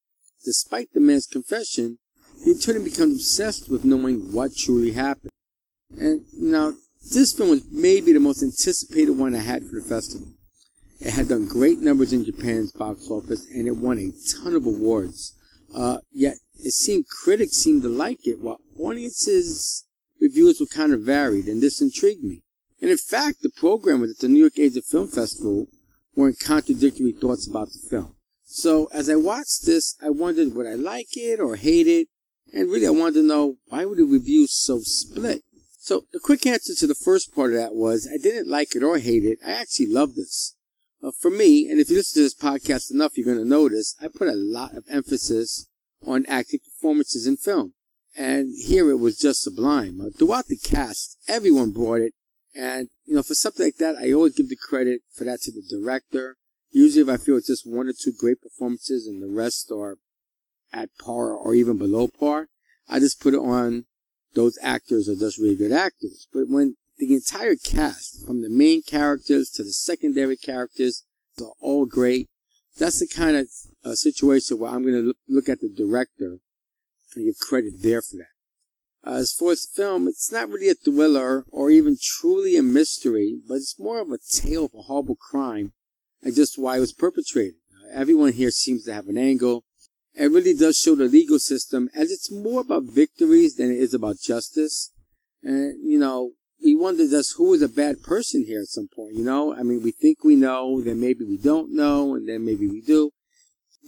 Despite 0.45 0.93
the 0.93 1.01
man's 1.01 1.27
confession, 1.27 1.99
the 2.45 2.53
attorney 2.53 2.85
becomes 2.85 3.17
obsessed 3.17 3.69
with 3.69 3.85
knowing 3.85 4.33
what 4.33 4.57
truly 4.57 4.93
happened. 4.93 5.31
And 5.99 6.25
now, 6.35 6.73
this 7.11 7.33
film 7.33 7.51
was 7.51 7.65
maybe 7.71 8.13
the 8.13 8.21
most 8.21 8.43
anticipated 8.43 9.13
one 9.13 9.35
I 9.35 9.41
had 9.41 9.65
for 9.65 9.77
the 9.77 9.83
festival. 9.83 10.29
It 11.01 11.11
had 11.11 11.29
done 11.29 11.47
great 11.47 11.79
numbers 11.81 12.13
in 12.13 12.25
Japan's 12.25 12.73
box 12.73 13.09
office, 13.11 13.47
and 13.53 13.67
it 13.67 13.77
won 13.77 13.99
a 13.99 14.13
ton 14.33 14.55
of 14.55 14.67
awards. 14.67 15.35
Uh, 15.75 15.99
yet, 16.13 16.37
it 16.55 16.73
seemed 16.73 17.07
critics 17.09 17.57
seemed 17.57 17.83
to 17.83 17.89
like 17.89 18.27
it, 18.27 18.41
while 18.41 18.61
audiences' 18.79 19.85
reviews 20.21 20.61
were 20.61 20.67
kind 20.67 20.93
of 20.93 21.01
varied, 21.01 21.47
and 21.47 21.61
this 21.61 21.81
intrigued 21.81 22.23
me. 22.23 22.43
And 22.81 22.91
in 22.91 22.99
fact, 22.99 23.43
the 23.43 23.51
programmers 23.51 24.13
at 24.13 24.19
the 24.19 24.29
New 24.29 24.41
York 24.41 24.59
Asian 24.59 24.83
Film 24.83 25.09
Festival 25.09 25.69
were 26.15 26.29
in 26.29 26.37
contradictory 26.43 27.13
thoughts 27.13 27.47
about 27.47 27.69
the 27.69 27.89
film. 27.89 28.15
So, 28.45 28.89
as 28.93 29.09
I 29.09 29.17
watched 29.17 29.65
this, 29.65 29.97
I 30.03 30.11
wondered 30.11 30.55
would 30.55 30.67
I 30.67 30.75
like 30.75 31.17
it 31.17 31.41
or 31.41 31.57
hate 31.57 31.87
it, 31.87 32.09
and 32.53 32.71
really 32.71 32.87
I 32.87 32.91
wanted 32.91 33.15
to 33.15 33.27
know 33.27 33.57
why 33.69 33.85
were 33.85 33.97
the 33.97 34.05
reviews 34.05 34.53
so 34.53 34.81
split? 34.81 35.43
So 35.79 36.05
the 36.13 36.21
quick 36.21 36.47
answer 36.47 36.75
to 36.77 36.87
the 36.87 36.95
first 36.95 37.35
part 37.35 37.51
of 37.51 37.57
that 37.57 37.75
was 37.75 38.07
I 38.07 38.17
didn't 38.17 38.49
like 38.49 38.77
it 38.77 38.85
or 38.85 38.99
hate 38.99 39.25
it. 39.25 39.39
I 39.45 39.51
actually 39.51 39.89
loved 39.89 40.15
this. 40.15 40.55
Uh, 41.03 41.11
for 41.11 41.29
me, 41.29 41.69
and 41.69 41.81
if 41.81 41.91
you 41.91 41.97
listen 41.97 42.21
to 42.21 42.23
this 42.23 42.35
podcast 42.35 42.93
enough, 42.93 43.17
you're 43.17 43.27
going 43.27 43.43
to 43.43 43.45
notice 43.45 43.97
I 44.01 44.07
put 44.07 44.29
a 44.29 44.37
lot 44.37 44.77
of 44.77 44.85
emphasis 44.89 45.67
on 46.07 46.25
acting 46.27 46.61
performances 46.61 47.27
in 47.27 47.37
film. 47.37 47.75
And 48.17 48.55
here 48.65 48.91
it 48.91 49.01
was 49.01 49.19
just 49.19 49.43
sublime. 49.43 50.01
Uh, 50.01 50.11
throughout 50.17 50.47
the 50.47 50.57
cast, 50.57 51.19
everyone 51.27 51.73
brought 51.73 52.01
it. 52.01 52.15
And, 52.55 52.89
you 53.05 53.15
know, 53.15 53.23
for 53.23 53.35
something 53.35 53.65
like 53.65 53.77
that, 53.77 53.97
I 53.97 54.13
always 54.13 54.35
give 54.35 54.49
the 54.49 54.57
credit 54.57 55.01
for 55.15 55.25
that 55.25 55.41
to 55.43 55.53
the 55.53 55.63
director. 55.69 56.37
Usually 56.71 57.03
if 57.03 57.09
I 57.09 57.23
feel 57.23 57.37
it's 57.37 57.47
just 57.47 57.67
one 57.67 57.89
or 57.89 57.93
two 57.93 58.13
great 58.19 58.41
performances 58.43 59.07
and 59.07 59.23
the 59.23 59.35
rest 59.35 59.71
are 59.71 59.97
at 60.73 60.91
par 60.99 61.33
or 61.33 61.55
even 61.55 61.79
below 61.79 62.09
par, 62.09 62.49
I 62.89 62.99
just 62.99 63.21
put 63.21 63.35
it 63.35 63.39
on 63.39 63.85
those 64.35 64.59
actors 64.63 65.09
are 65.09 65.17
just 65.17 65.39
really 65.39 65.57
good 65.57 65.73
actors. 65.73 66.27
But 66.33 66.49
when 66.49 66.77
the 66.99 67.15
entire 67.15 67.57
cast, 67.57 68.27
from 68.27 68.43
the 68.43 68.51
main 68.51 68.83
characters 68.83 69.51
to 69.51 69.63
the 69.63 69.73
secondary 69.73 70.37
characters, 70.37 71.05
are 71.41 71.53
all 71.61 71.87
great, 71.87 72.29
that's 72.79 73.01
the 73.01 73.09
kind 73.09 73.37
of 73.37 73.49
uh, 73.85 73.95
situation 73.95 74.59
where 74.59 74.71
I'm 74.71 74.83
going 74.83 74.95
to 74.95 75.15
look 75.29 75.49
at 75.49 75.61
the 75.61 75.69
director 75.69 76.39
and 77.15 77.25
give 77.25 77.39
credit 77.39 77.75
there 77.83 78.03
for 78.03 78.17
that. 78.17 78.32
Uh, 79.05 79.15
as 79.15 79.33
for 79.33 79.53
the 79.53 79.67
film, 79.75 80.07
it's 80.07 80.31
not 80.31 80.49
really 80.49 80.69
a 80.69 80.75
thriller 80.75 81.45
or 81.51 81.71
even 81.71 81.97
truly 82.01 82.57
a 82.57 82.63
mystery, 82.63 83.41
but 83.49 83.57
it's 83.57 83.79
more 83.79 84.01
of 84.01 84.11
a 84.11 84.19
tale 84.19 84.67
of 84.67 84.75
a 84.75 84.83
horrible 84.83 85.17
crime 85.17 85.73
and 86.23 86.35
just 86.35 86.59
why 86.59 86.77
it 86.77 86.81
was 86.81 86.93
perpetrated. 86.93 87.55
Uh, 87.73 87.99
everyone 87.99 88.33
here 88.33 88.51
seems 88.51 88.85
to 88.85 88.95
have 88.95 89.09
an 89.09 89.19
angle. 89.19 89.65
It 90.15 90.31
really 90.31 90.55
does 90.55 90.79
show 90.79 90.95
the 90.95 91.07
legal 91.07 91.39
system 91.39 91.89
as 91.95 92.13
it's 92.13 92.31
more 92.31 92.61
about 92.61 92.85
victories 92.85 93.57
than 93.57 93.73
it 93.73 93.79
is 93.79 93.93
about 93.93 94.21
justice. 94.21 94.93
And, 95.43 95.83
you 95.83 95.99
know, 95.99 96.33
we 96.65 96.77
wonder 96.77 97.09
just 97.09 97.37
who 97.37 97.55
is 97.55 97.63
a 97.63 97.69
bad 97.69 98.03
person 98.03 98.45
here 98.45 98.61
at 98.61 98.69
some 98.69 98.89
point, 98.95 99.17
you 99.17 99.25
know? 99.25 99.53
I 99.53 99.65
mean, 99.65 99.83
we 99.83 99.91
think 99.91 100.23
we 100.23 100.37
know, 100.37 100.81
then 100.81 101.01
maybe 101.01 101.25
we 101.25 101.39
don't 101.39 101.75
know, 101.75 102.15
and 102.15 102.29
then 102.29 102.45
maybe 102.45 102.69
we 102.69 102.83
do. 102.83 103.11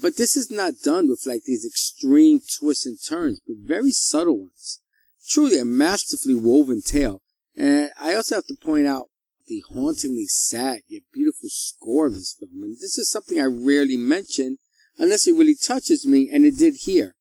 But 0.03 0.17
this 0.17 0.37
is 0.37 0.51
not 0.51 0.81
done 0.83 1.09
with 1.09 1.23
like 1.25 1.43
these 1.45 1.65
extreme 1.65 2.41
twists 2.59 2.85
and 2.85 2.99
turns, 3.01 3.41
but 3.47 3.59
very 3.59 3.93
subtle 3.93 4.41
ones. 4.41 4.81
Truly 5.29 5.59
a 5.59 5.65
masterfully 5.65 6.35
woven 6.35 6.83
tale. 6.83 7.23
And 7.57 7.91
I 8.01 8.15
also 8.15 8.37
have 8.37 8.47
to 8.47 8.57
point 8.57 8.87
out 8.87 9.09
the 9.47 9.63
hauntingly 9.73 10.27
sad 10.27 10.81
yet 10.89 11.03
beautiful 11.13 11.49
score 11.51 12.07
of 12.07 12.15
this 12.15 12.37
film. 12.39 12.63
And 12.63 12.75
this 12.75 12.99
is 12.99 13.11
something 13.11 13.41
I 13.41 13.45
rarely 13.45 13.97
mention 13.97 14.59
unless 14.99 15.27
it 15.27 15.35
really 15.35 15.57
touches 15.57 16.07
me, 16.07 16.31
and 16.33 16.45
it 16.45 16.57
did 16.57 16.75
here. 16.83 17.15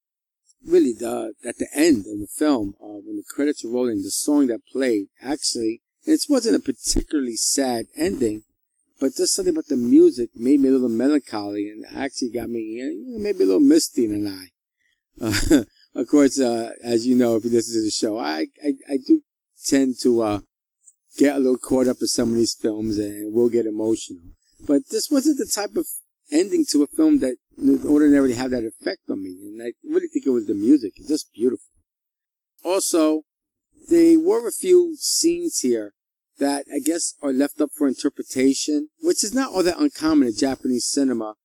Really, 0.66 0.94
the, 0.94 1.34
at 1.44 1.58
the 1.58 1.68
end 1.74 2.06
of 2.08 2.20
the 2.20 2.28
film, 2.28 2.76
uh, 2.82 3.00
when 3.04 3.18
the 3.18 3.24
credits 3.28 3.64
were 3.64 3.72
rolling, 3.72 4.02
the 4.02 4.12
song 4.12 4.48
that 4.48 4.66
played 4.72 5.08
actually, 5.22 5.82
and 6.06 6.14
it 6.14 6.26
wasn't 6.30 6.56
a 6.56 6.60
particularly 6.60 7.36
sad 7.36 7.88
ending, 7.96 8.44
but 9.00 9.16
just 9.16 9.34
something 9.34 9.54
about 9.54 9.68
the 9.68 9.76
music 9.76 10.30
made 10.36 10.62
me 10.62 10.70
a 10.70 10.72
little 10.72 10.90
melancholy 10.90 11.70
and 11.70 11.84
actually 11.94 12.30
got 12.30 12.50
me, 12.50 12.60
you 12.60 13.06
know, 13.08 13.20
maybe 13.20 13.44
a 13.44 13.48
little 13.48 13.60
misty 13.60 14.06
in 14.06 14.14
an 14.14 14.28
eye. 14.28 14.50
Uh, 15.20 15.64
of 15.96 16.08
course, 16.08 16.40
uh, 16.40 16.72
as 16.84 17.06
you 17.06 17.16
know, 17.16 17.36
if 17.36 17.46
you 17.46 17.52
listen 17.52 17.76
to 17.76 17.84
the 17.84 17.92
show, 17.92 18.18
I, 18.18 18.48
I, 18.64 18.74
I 18.90 18.98
do 19.06 19.22
tend 19.66 19.96
to, 20.02 20.22
uh, 20.22 20.40
get 21.18 21.36
a 21.36 21.40
little 21.40 21.58
caught 21.58 21.88
up 21.88 21.98
in 22.02 22.08
some 22.08 22.30
of 22.30 22.36
these 22.36 22.56
films 22.56 22.98
and 22.98 23.34
will 23.34 23.50
get 23.50 23.66
emotional. 23.66 24.24
But 24.66 24.90
this 24.90 25.10
wasn't 25.12 25.38
the 25.38 25.46
type 25.46 25.76
of 25.76 25.86
ending 26.32 26.66
to 26.72 26.84
a 26.84 26.88
film 26.88 27.20
that 27.20 27.36
would 27.58 27.86
ordinarily 27.86 28.34
have 28.34 28.52
that 28.52 28.64
effect 28.64 29.02
on 29.10 29.24
me. 29.24 29.30
And 29.30 29.62
I 29.62 29.74
really 29.88 30.08
think 30.08 30.26
it 30.26 30.32
was 30.32 30.48
the 30.48 30.56
music. 30.56 30.94
It's 30.96 31.10
just 31.10 31.34
beautiful. 31.34 31.66
Also, 32.64 33.24
there 33.90 34.20
were 34.20 34.48
a 34.48 34.52
few 34.52 34.96
scenes 34.98 35.60
here 35.60 35.94
that 36.40 36.66
I 36.74 36.80
guess 36.80 37.16
are 37.22 37.34
left 37.34 37.62
up 37.62 37.70
for 37.78 37.88
interpretation, 37.88 38.90
which 39.02 39.24
is 39.24 39.34
not 39.34 39.52
all 39.52 39.64
that 39.64 39.80
uncommon 39.80 40.30
in 40.30 40.36
Japanese 40.36 40.86
cinema. 40.86 41.36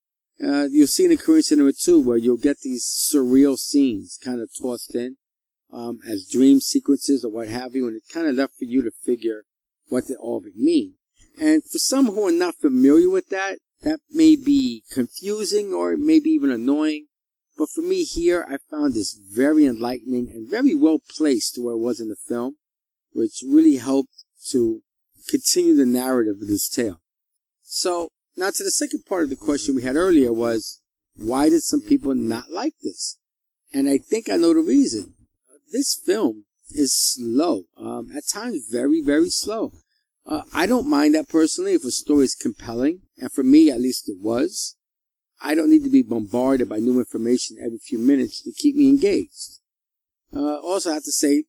Uh, 0.43 0.67
you'll 0.71 0.87
see 0.87 1.03
in 1.03 1.09
the 1.09 1.17
Korean 1.17 1.43
cinema 1.43 1.73
too, 1.73 1.99
where 1.99 2.17
you'll 2.17 2.37
get 2.37 2.59
these 2.61 2.85
surreal 2.85 3.57
scenes 3.57 4.17
kind 4.23 4.41
of 4.41 4.49
tossed 4.59 4.95
in 4.95 5.17
um, 5.71 5.99
as 6.07 6.27
dream 6.29 6.61
sequences 6.61 7.25
or 7.25 7.31
what 7.31 7.47
have 7.47 7.75
you, 7.75 7.87
and 7.87 7.97
it's 7.97 8.11
kind 8.11 8.27
of 8.27 8.35
left 8.35 8.55
for 8.57 8.65
you 8.65 8.81
to 8.81 8.91
figure 8.91 9.43
what 9.89 10.07
did 10.07 10.17
all 10.17 10.41
mean. 10.55 10.95
And 11.39 11.63
for 11.63 11.77
some 11.77 12.07
who 12.07 12.27
are 12.27 12.31
not 12.31 12.55
familiar 12.55 13.09
with 13.09 13.29
that, 13.29 13.59
that 13.81 13.99
may 14.09 14.35
be 14.35 14.83
confusing 14.91 15.73
or 15.73 15.95
maybe 15.95 16.29
even 16.29 16.51
annoying. 16.51 17.07
But 17.57 17.69
for 17.69 17.81
me 17.81 18.03
here, 18.03 18.45
I 18.49 18.57
found 18.71 18.93
this 18.93 19.13
very 19.13 19.65
enlightening 19.65 20.29
and 20.33 20.49
very 20.49 20.75
well 20.75 20.99
placed 20.99 21.55
to 21.55 21.61
where 21.61 21.75
it 21.75 21.79
was 21.79 21.99
in 21.99 22.09
the 22.09 22.15
film, 22.15 22.55
which 23.11 23.43
really 23.45 23.77
helped 23.77 24.23
to 24.51 24.81
continue 25.27 25.75
the 25.75 25.85
narrative 25.85 26.35
of 26.41 26.47
this 26.47 26.69
tale. 26.69 27.01
So 27.63 28.09
now 28.39 28.51
to 28.51 28.63
the 28.63 28.71
second 28.71 29.05
part 29.05 29.23
of 29.23 29.29
the 29.29 29.35
question 29.35 29.75
we 29.75 29.83
had 29.83 29.97
earlier 29.97 30.31
was, 30.31 30.81
why 31.15 31.49
did 31.49 31.61
some 31.61 31.81
people 31.81 32.15
not 32.15 32.49
like 32.49 32.73
this? 32.81 33.17
And 33.73 33.89
I 33.89 33.97
think 33.97 34.29
I 34.29 34.37
know 34.37 34.53
the 34.53 34.61
reason. 34.61 35.13
This 35.71 35.93
film 35.93 36.45
is 36.71 36.93
slow. 36.93 37.63
Um, 37.77 38.09
at 38.15 38.23
times 38.27 38.69
very, 38.71 39.01
very 39.01 39.29
slow. 39.29 39.73
Uh, 40.25 40.43
I 40.53 40.65
don't 40.65 40.89
mind 40.89 41.15
that 41.15 41.27
personally 41.27 41.73
if 41.73 41.83
a 41.83 41.91
story 41.91 42.25
is 42.25 42.35
compelling, 42.35 43.01
and 43.17 43.31
for 43.31 43.43
me, 43.43 43.69
at 43.69 43.81
least 43.81 44.07
it 44.07 44.17
was. 44.21 44.75
I 45.41 45.53
don't 45.53 45.69
need 45.69 45.83
to 45.83 45.89
be 45.89 46.01
bombarded 46.01 46.69
by 46.69 46.77
new 46.77 46.99
information 46.99 47.57
every 47.63 47.79
few 47.79 47.99
minutes 47.99 48.41
to 48.43 48.51
keep 48.51 48.75
me 48.75 48.89
engaged. 48.89 49.59
Uh, 50.33 50.59
also, 50.59 50.91
I 50.91 50.95
have 50.95 51.03
to 51.03 51.11
say, 51.11 51.43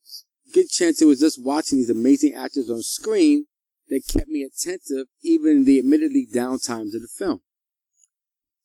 good 0.53 0.69
chance 0.69 1.01
it 1.01 1.07
was 1.07 1.21
just 1.21 1.43
watching 1.43 1.79
these 1.79 1.91
amazing 1.91 2.35
actors 2.35 2.69
on 2.69 2.83
screen 2.83 3.47
that 3.91 4.07
kept 4.09 4.29
me 4.29 4.43
attentive 4.43 5.09
even 5.23 5.59
in 5.59 5.65
the 5.65 5.79
admittedly 5.79 6.27
down 6.33 6.59
times 6.59 6.95
of 6.95 7.03
the 7.03 7.09
film. 7.09 7.41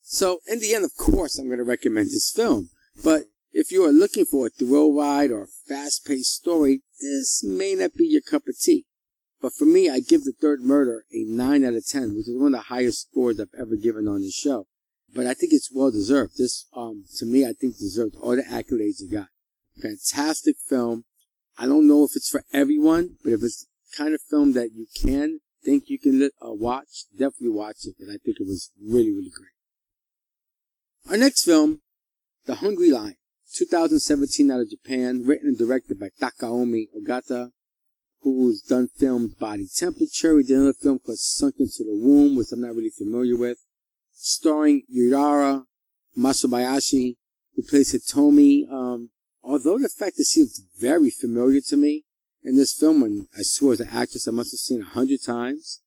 So, 0.02 0.40
in 0.48 0.60
the 0.60 0.74
end, 0.76 0.86
of 0.86 0.96
course, 0.96 1.38
I'm 1.38 1.48
going 1.48 1.58
to 1.58 1.64
recommend 1.64 2.08
this 2.08 2.32
film. 2.34 2.70
But 3.04 3.24
if 3.52 3.72
you 3.72 3.84
are 3.84 3.92
looking 3.92 4.26
for 4.26 4.48
a 4.48 4.50
thrill 4.52 4.94
ride 4.94 5.32
or 5.32 5.48
fast-paced 5.68 6.32
story, 6.32 6.84
this 7.02 7.44
may 7.44 7.74
not 7.74 7.94
be 7.96 8.06
your 8.06 8.22
cup 8.22 8.44
of 8.48 8.56
tea. 8.60 8.86
But 9.42 9.54
for 9.54 9.66
me, 9.66 9.90
I 9.90 10.00
give 10.00 10.24
the 10.24 10.34
third 10.40 10.62
murder 10.62 11.06
a 11.12 11.24
9 11.24 11.66
out 11.66 11.74
of 11.74 11.88
10, 11.88 12.16
which 12.16 12.28
is 12.28 12.38
one 12.38 12.54
of 12.54 12.60
the 12.60 12.70
highest 12.70 13.10
scores 13.10 13.40
I've 13.40 13.48
ever 13.60 13.76
given 13.76 14.08
on 14.08 14.22
this 14.22 14.34
show. 14.34 14.68
But 15.14 15.26
I 15.26 15.34
think 15.34 15.54
it's 15.54 15.72
well 15.74 15.92
deserved. 15.92 16.34
This, 16.38 16.68
um, 16.76 17.06
to 17.18 17.26
me, 17.26 17.46
I 17.46 17.54
think 17.54 17.78
deserved 17.78 18.16
all 18.22 18.36
the 18.36 18.44
accolades 18.44 19.02
it 19.02 19.12
got. 19.12 19.28
Fantastic 19.82 20.58
film. 20.68 21.06
I 21.58 21.66
don't 21.66 21.88
know 21.88 22.04
if 22.04 22.12
it's 22.16 22.30
for 22.30 22.44
everyone, 22.54 23.18
but 23.24 23.34
if 23.34 23.44
it's 23.44 23.66
kind 23.96 24.14
of 24.14 24.22
film 24.22 24.54
that 24.54 24.72
you 24.74 24.88
can 24.96 25.40
think 25.66 25.86
you 25.88 26.00
can 26.00 26.22
uh, 26.24 26.54
watch, 26.54 27.06
definitely 27.12 27.50
watch 27.50 27.86
it. 27.86 27.96
And 28.00 28.10
I 28.10 28.18
think 28.24 28.38
it 28.40 28.48
was 28.48 28.72
really, 28.82 29.12
really 29.12 29.32
great. 29.36 29.50
Our 31.10 31.18
next 31.18 31.44
film, 31.44 31.82
The 32.46 32.56
Hungry 32.56 32.92
Lion, 32.92 33.16
2017 33.54 34.52
out 34.52 34.62
of 34.62 34.70
Japan, 34.70 35.24
written 35.26 35.50
and 35.50 35.58
directed 35.58 36.00
by 36.00 36.10
Takaomi 36.22 36.86
Ogata, 36.96 37.50
who's 38.22 38.62
done 38.62 38.88
films 38.98 39.34
Body 39.36 39.68
Temperature. 39.76 40.38
He 40.38 40.44
did 40.44 40.58
another 40.58 40.74
film 40.74 41.00
called 41.00 41.20
Sunk 41.20 41.56
into 41.60 41.84
the 41.84 41.96
Womb, 41.96 42.36
which 42.36 42.48
I'm 42.52 42.62
not 42.62 42.76
really 42.76 42.92
familiar 42.96 43.38
with. 43.38 43.58
Starring 44.14 44.84
Yurara 44.96 45.64
Matsubayashi, 46.18 47.16
who 47.56 47.64
plays 47.64 47.94
Hitomi. 47.94 48.72
Um, 48.72 49.10
although 49.44 49.78
the 49.78 49.90
fact 49.90 50.18
that 50.18 50.28
she 50.28 50.42
looks 50.42 50.62
very 50.80 51.12
familiar 51.12 51.62
to 51.70 51.78
me 51.78 52.05
in 52.46 52.56
this 52.56 52.74
film, 52.74 53.04
and 53.04 53.28
I 53.36 53.42
swear 53.42 53.74
as 53.74 53.82
an 53.82 53.90
actress 53.92 54.28
I 54.28 54.32
must 54.32 54.54
have 54.54 54.60
seen 54.60 54.82
a 54.82 54.86
hundred 54.86 55.24
times. 55.26 55.82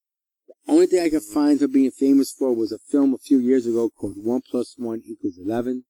The 0.49 0.73
only 0.73 0.87
thing 0.87 1.03
I 1.03 1.09
could 1.09 1.23
find 1.23 1.61
her 1.61 1.69
being 1.69 1.93
famous 1.93 2.33
for 2.33 2.53
was 2.53 2.73
a 2.73 2.79
film 2.79 3.15
a 3.15 3.19
few 3.19 3.39
years 3.39 3.67
ago 3.67 3.91
called 3.91 4.17
One 4.17 4.43
Plus 4.43 4.75
One 4.77 5.03
Equals 5.07 5.39
Eleven. 5.39 5.85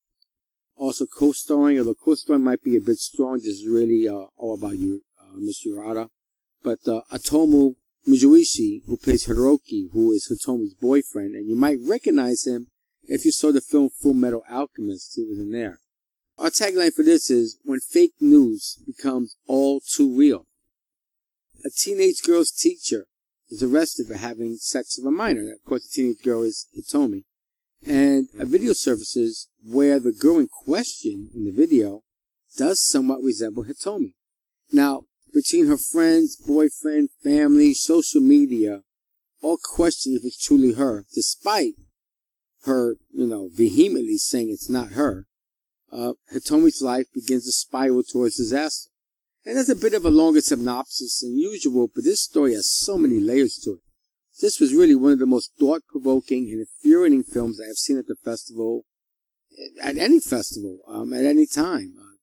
Also 0.76 1.06
co-starring, 1.06 1.78
although 1.78 1.94
co-starring 1.94 2.44
might 2.44 2.62
be 2.62 2.76
a 2.76 2.80
bit 2.80 2.98
strong, 2.98 3.38
this 3.38 3.46
is 3.46 3.66
really 3.66 4.06
uh, 4.06 4.26
all 4.36 4.54
about 4.54 4.78
you, 4.78 5.02
uh, 5.20 5.36
Miss 5.36 5.66
Yurara. 5.66 6.08
But 6.62 6.78
uh, 6.86 7.00
Otomo 7.12 7.74
Mizuishi, 8.06 8.82
who 8.86 8.96
plays 8.96 9.26
Hiroki, 9.26 9.90
who 9.92 10.12
is 10.12 10.30
Hitomi's 10.30 10.74
boyfriend, 10.74 11.34
and 11.34 11.48
you 11.48 11.56
might 11.56 11.78
recognize 11.82 12.46
him 12.46 12.68
if 13.04 13.24
you 13.24 13.32
saw 13.32 13.50
the 13.50 13.60
film 13.60 13.88
Full 13.88 14.14
Metal 14.14 14.44
Alchemist. 14.50 15.14
He 15.16 15.24
was 15.24 15.38
in 15.38 15.50
there. 15.50 15.80
Our 16.38 16.50
tagline 16.50 16.92
for 16.94 17.02
this 17.02 17.30
is 17.30 17.58
when 17.64 17.80
fake 17.80 18.14
news 18.20 18.78
becomes 18.86 19.36
all 19.48 19.80
too 19.80 20.16
real. 20.16 20.46
A 21.64 21.70
teenage 21.70 22.22
girl's 22.22 22.52
teacher 22.52 23.06
is 23.50 23.62
arrested 23.62 24.06
for 24.06 24.16
having 24.16 24.56
sex 24.56 24.96
with 24.96 25.06
a 25.06 25.10
minor. 25.10 25.52
Of 25.52 25.64
course, 25.64 25.88
the 25.88 26.02
teenage 26.02 26.22
girl 26.22 26.42
is 26.42 26.66
Hitomi. 26.76 27.24
And 27.86 28.28
a 28.38 28.44
video 28.44 28.72
surfaces 28.72 29.48
where 29.64 29.98
the 29.98 30.12
girl 30.12 30.38
in 30.38 30.48
question 30.48 31.30
in 31.34 31.44
the 31.44 31.52
video 31.52 32.02
does 32.56 32.80
somewhat 32.80 33.22
resemble 33.22 33.64
Hitomi. 33.64 34.14
Now, 34.72 35.02
between 35.32 35.66
her 35.66 35.76
friends, 35.76 36.36
boyfriend, 36.36 37.10
family, 37.22 37.74
social 37.74 38.20
media, 38.20 38.82
all 39.42 39.58
question 39.62 40.14
if 40.14 40.24
it's 40.24 40.42
truly 40.44 40.74
her, 40.74 41.04
despite 41.14 41.74
her, 42.64 42.96
you 43.12 43.26
know, 43.26 43.48
vehemently 43.52 44.18
saying 44.18 44.50
it's 44.50 44.70
not 44.70 44.92
her. 44.92 45.26
Uh, 45.92 46.12
Hitomi's 46.32 46.82
life 46.82 47.06
begins 47.14 47.44
to 47.44 47.52
spiral 47.52 48.02
towards 48.02 48.36
disaster. 48.36 48.90
And 49.48 49.56
that's 49.56 49.70
a 49.70 49.74
bit 49.74 49.94
of 49.94 50.04
a 50.04 50.10
longer 50.10 50.42
synopsis 50.42 51.20
than 51.20 51.38
usual, 51.38 51.88
but 51.94 52.04
this 52.04 52.20
story 52.20 52.52
has 52.52 52.70
so 52.70 52.98
many 52.98 53.18
layers 53.18 53.54
to 53.64 53.70
it. 53.70 53.78
This 54.42 54.60
was 54.60 54.74
really 54.74 54.94
one 54.94 55.12
of 55.12 55.20
the 55.20 55.24
most 55.24 55.52
thought-provoking 55.58 56.50
and 56.50 56.60
infuriating 56.60 57.22
films 57.22 57.58
I 57.58 57.66
have 57.66 57.78
seen 57.78 57.96
at 57.96 58.08
the 58.08 58.16
festival 58.22 58.84
at 59.82 59.96
any 59.96 60.20
festival, 60.20 60.80
um, 60.86 61.14
at 61.14 61.24
any 61.24 61.46
time. 61.46 61.94
Uh, 61.98 62.16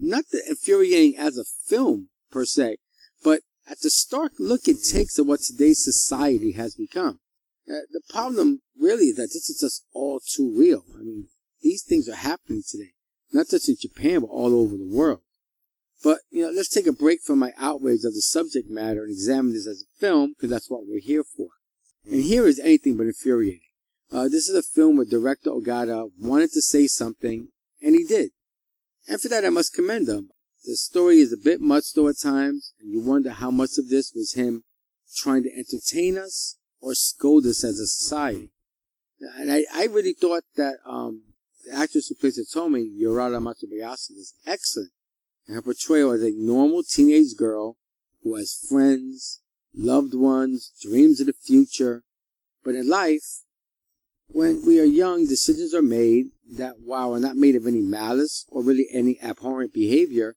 not 0.00 0.24
infuriating 0.48 1.18
as 1.18 1.36
a 1.36 1.44
film 1.44 2.08
per 2.30 2.46
se, 2.46 2.78
but 3.22 3.40
at 3.68 3.80
the 3.82 3.90
stark 3.90 4.32
look 4.38 4.66
it 4.66 4.82
takes 4.82 5.18
at 5.18 5.26
what 5.26 5.40
today's 5.40 5.84
society 5.84 6.52
has 6.52 6.74
become. 6.74 7.20
Uh, 7.68 7.84
the 7.92 8.00
problem 8.08 8.62
really 8.80 9.08
is 9.08 9.16
that 9.16 9.28
this 9.34 9.50
is 9.50 9.60
just 9.60 9.84
all 9.92 10.20
too 10.20 10.50
real. 10.58 10.84
I 10.94 11.02
mean, 11.02 11.28
these 11.60 11.84
things 11.84 12.08
are 12.08 12.14
happening 12.14 12.62
today, 12.66 12.92
not 13.30 13.48
just 13.50 13.68
in 13.68 13.76
Japan, 13.78 14.20
but 14.20 14.28
all 14.28 14.58
over 14.58 14.78
the 14.78 14.88
world. 14.90 15.20
But, 16.02 16.18
you 16.30 16.42
know, 16.42 16.50
let's 16.50 16.68
take 16.68 16.86
a 16.86 16.92
break 16.92 17.20
from 17.22 17.38
my 17.38 17.52
outrage 17.58 18.04
of 18.04 18.14
the 18.14 18.22
subject 18.22 18.68
matter 18.68 19.04
and 19.04 19.12
examine 19.12 19.52
this 19.52 19.66
as 19.66 19.82
a 19.82 20.00
film, 20.00 20.34
because 20.34 20.50
that's 20.50 20.70
what 20.70 20.86
we're 20.86 21.00
here 21.00 21.22
for. 21.24 21.48
And 22.04 22.22
here 22.22 22.46
is 22.46 22.58
anything 22.58 22.96
but 22.96 23.06
infuriating. 23.06 23.60
Uh, 24.10 24.24
this 24.24 24.48
is 24.48 24.56
a 24.56 24.62
film 24.62 24.96
where 24.96 25.06
director 25.06 25.50
Ogata 25.50 26.10
wanted 26.18 26.50
to 26.52 26.60
say 26.60 26.86
something, 26.86 27.48
and 27.80 27.94
he 27.94 28.04
did. 28.04 28.30
And 29.08 29.20
for 29.20 29.28
that, 29.28 29.44
I 29.44 29.50
must 29.50 29.74
commend 29.74 30.08
him. 30.08 30.30
The 30.64 30.76
story 30.76 31.18
is 31.18 31.32
a 31.32 31.36
bit 31.36 31.60
much 31.60 31.92
though 31.94 32.08
at 32.08 32.20
times, 32.22 32.72
and 32.80 32.90
you 32.90 33.00
wonder 33.00 33.30
how 33.30 33.50
much 33.50 33.78
of 33.78 33.88
this 33.88 34.12
was 34.14 34.34
him 34.34 34.64
trying 35.16 35.42
to 35.42 35.50
entertain 35.56 36.18
us 36.18 36.56
or 36.80 36.94
scold 36.94 37.46
us 37.46 37.64
as 37.64 37.78
a 37.78 37.86
society. 37.86 38.50
And 39.36 39.52
I, 39.52 39.64
I 39.74 39.86
really 39.86 40.12
thought 40.12 40.44
that 40.56 40.76
um, 40.84 41.22
the 41.64 41.76
actress 41.76 42.08
who 42.08 42.14
plays 42.14 42.38
Hitomi, 42.38 42.86
Yurara 43.00 43.40
Matsubayashi, 43.40 44.16
was 44.16 44.34
excellent 44.46 44.90
in 45.48 45.54
her 45.54 45.62
portrayal 45.62 46.12
as 46.12 46.22
a 46.22 46.30
normal 46.30 46.82
teenage 46.82 47.36
girl 47.36 47.76
who 48.22 48.36
has 48.36 48.66
friends, 48.68 49.40
loved 49.74 50.14
ones, 50.14 50.72
dreams 50.80 51.20
of 51.20 51.26
the 51.26 51.32
future. 51.32 52.02
But 52.64 52.74
in 52.74 52.88
life, 52.88 53.42
when 54.28 54.64
we 54.64 54.80
are 54.80 54.84
young, 54.84 55.26
decisions 55.26 55.74
are 55.74 55.82
made 55.82 56.26
that, 56.56 56.74
while 56.84 57.14
are 57.14 57.20
not 57.20 57.36
made 57.36 57.56
of 57.56 57.66
any 57.66 57.80
malice 57.80 58.46
or 58.48 58.62
really 58.62 58.86
any 58.92 59.20
abhorrent 59.20 59.72
behavior, 59.72 60.36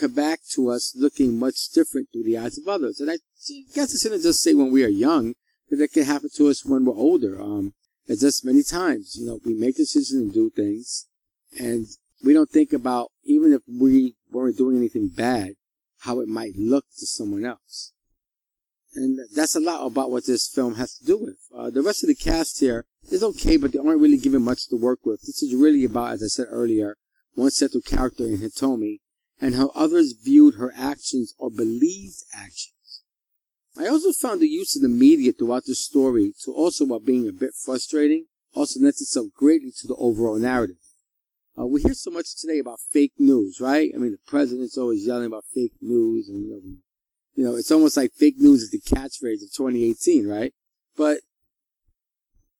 come 0.00 0.12
back 0.12 0.40
to 0.50 0.70
us 0.70 0.94
looking 0.96 1.38
much 1.38 1.70
different 1.74 2.08
through 2.12 2.24
the 2.24 2.38
eyes 2.38 2.58
of 2.58 2.68
others. 2.68 3.00
And 3.00 3.10
I 3.10 3.18
guess 3.74 3.94
I 3.94 3.98
shouldn't 3.98 4.22
just 4.22 4.42
say 4.42 4.54
when 4.54 4.72
we 4.72 4.84
are 4.84 4.88
young, 4.88 5.34
because 5.68 5.82
it 5.82 5.92
can 5.92 6.04
happen 6.04 6.30
to 6.36 6.48
us 6.48 6.64
when 6.64 6.84
we're 6.84 6.94
older. 6.94 7.40
Um, 7.40 7.74
it's 8.06 8.20
just 8.20 8.44
many 8.44 8.62
times, 8.62 9.16
you 9.18 9.26
know, 9.26 9.40
we 9.44 9.54
make 9.54 9.76
decisions 9.76 10.22
and 10.22 10.32
do 10.32 10.50
things, 10.50 11.06
and 11.58 11.86
we 12.24 12.32
don't 12.32 12.50
think 12.50 12.72
about, 12.72 13.10
even 13.24 13.52
if 13.52 13.62
we 13.68 14.16
weren't 14.30 14.56
doing 14.56 14.76
anything 14.76 15.08
bad, 15.08 15.54
how 16.00 16.20
it 16.20 16.28
might 16.28 16.56
look 16.56 16.84
to 16.98 17.06
someone 17.06 17.44
else. 17.44 17.92
And 18.94 19.18
that's 19.34 19.54
a 19.54 19.60
lot 19.60 19.84
about 19.84 20.10
what 20.10 20.26
this 20.26 20.48
film 20.48 20.76
has 20.76 20.96
to 20.98 21.04
do 21.04 21.18
with. 21.18 21.38
Uh, 21.54 21.70
the 21.70 21.82
rest 21.82 22.02
of 22.02 22.08
the 22.08 22.14
cast 22.14 22.60
here 22.60 22.86
is 23.10 23.22
okay, 23.22 23.56
but 23.56 23.72
they 23.72 23.78
aren't 23.78 24.00
really 24.00 24.16
given 24.16 24.42
much 24.42 24.68
to 24.68 24.76
work 24.76 25.00
with. 25.04 25.20
This 25.20 25.42
is 25.42 25.54
really 25.54 25.84
about, 25.84 26.12
as 26.12 26.22
I 26.22 26.28
said 26.28 26.46
earlier, 26.48 26.96
one 27.34 27.50
central 27.50 27.82
character 27.82 28.24
in 28.24 28.38
Hitomi 28.38 29.00
and 29.40 29.54
how 29.54 29.70
others 29.74 30.14
viewed 30.24 30.54
her 30.54 30.72
actions 30.76 31.34
or 31.38 31.50
believed 31.50 32.22
actions. 32.34 33.02
I 33.78 33.88
also 33.88 34.12
found 34.12 34.40
the 34.40 34.48
use 34.48 34.74
of 34.74 34.82
the 34.82 34.88
media 34.88 35.32
throughout 35.32 35.64
the 35.66 35.74
story 35.74 36.32
to 36.44 36.52
also 36.52 36.86
while 36.86 37.00
being 37.00 37.28
a 37.28 37.32
bit 37.32 37.50
frustrating, 37.54 38.24
also 38.54 38.80
lends 38.80 39.02
itself 39.02 39.26
greatly 39.36 39.70
to 39.80 39.86
the 39.86 39.96
overall 39.96 40.38
narrative. 40.38 40.76
Uh, 41.58 41.66
we 41.66 41.80
hear 41.80 41.94
so 41.94 42.10
much 42.10 42.36
today 42.36 42.58
about 42.58 42.80
fake 42.80 43.14
news, 43.18 43.60
right? 43.60 43.90
I 43.94 43.98
mean, 43.98 44.12
the 44.12 44.30
president's 44.30 44.76
always 44.76 45.06
yelling 45.06 45.26
about 45.26 45.44
fake 45.54 45.72
news, 45.80 46.28
and 46.28 46.44
you 46.44 46.50
know, 46.50 46.60
you 47.34 47.44
know, 47.44 47.56
it's 47.56 47.70
almost 47.70 47.96
like 47.96 48.12
fake 48.12 48.36
news 48.38 48.62
is 48.62 48.70
the 48.70 48.80
catchphrase 48.80 49.42
of 49.42 49.52
2018, 49.56 50.26
right? 50.26 50.52
But 50.96 51.20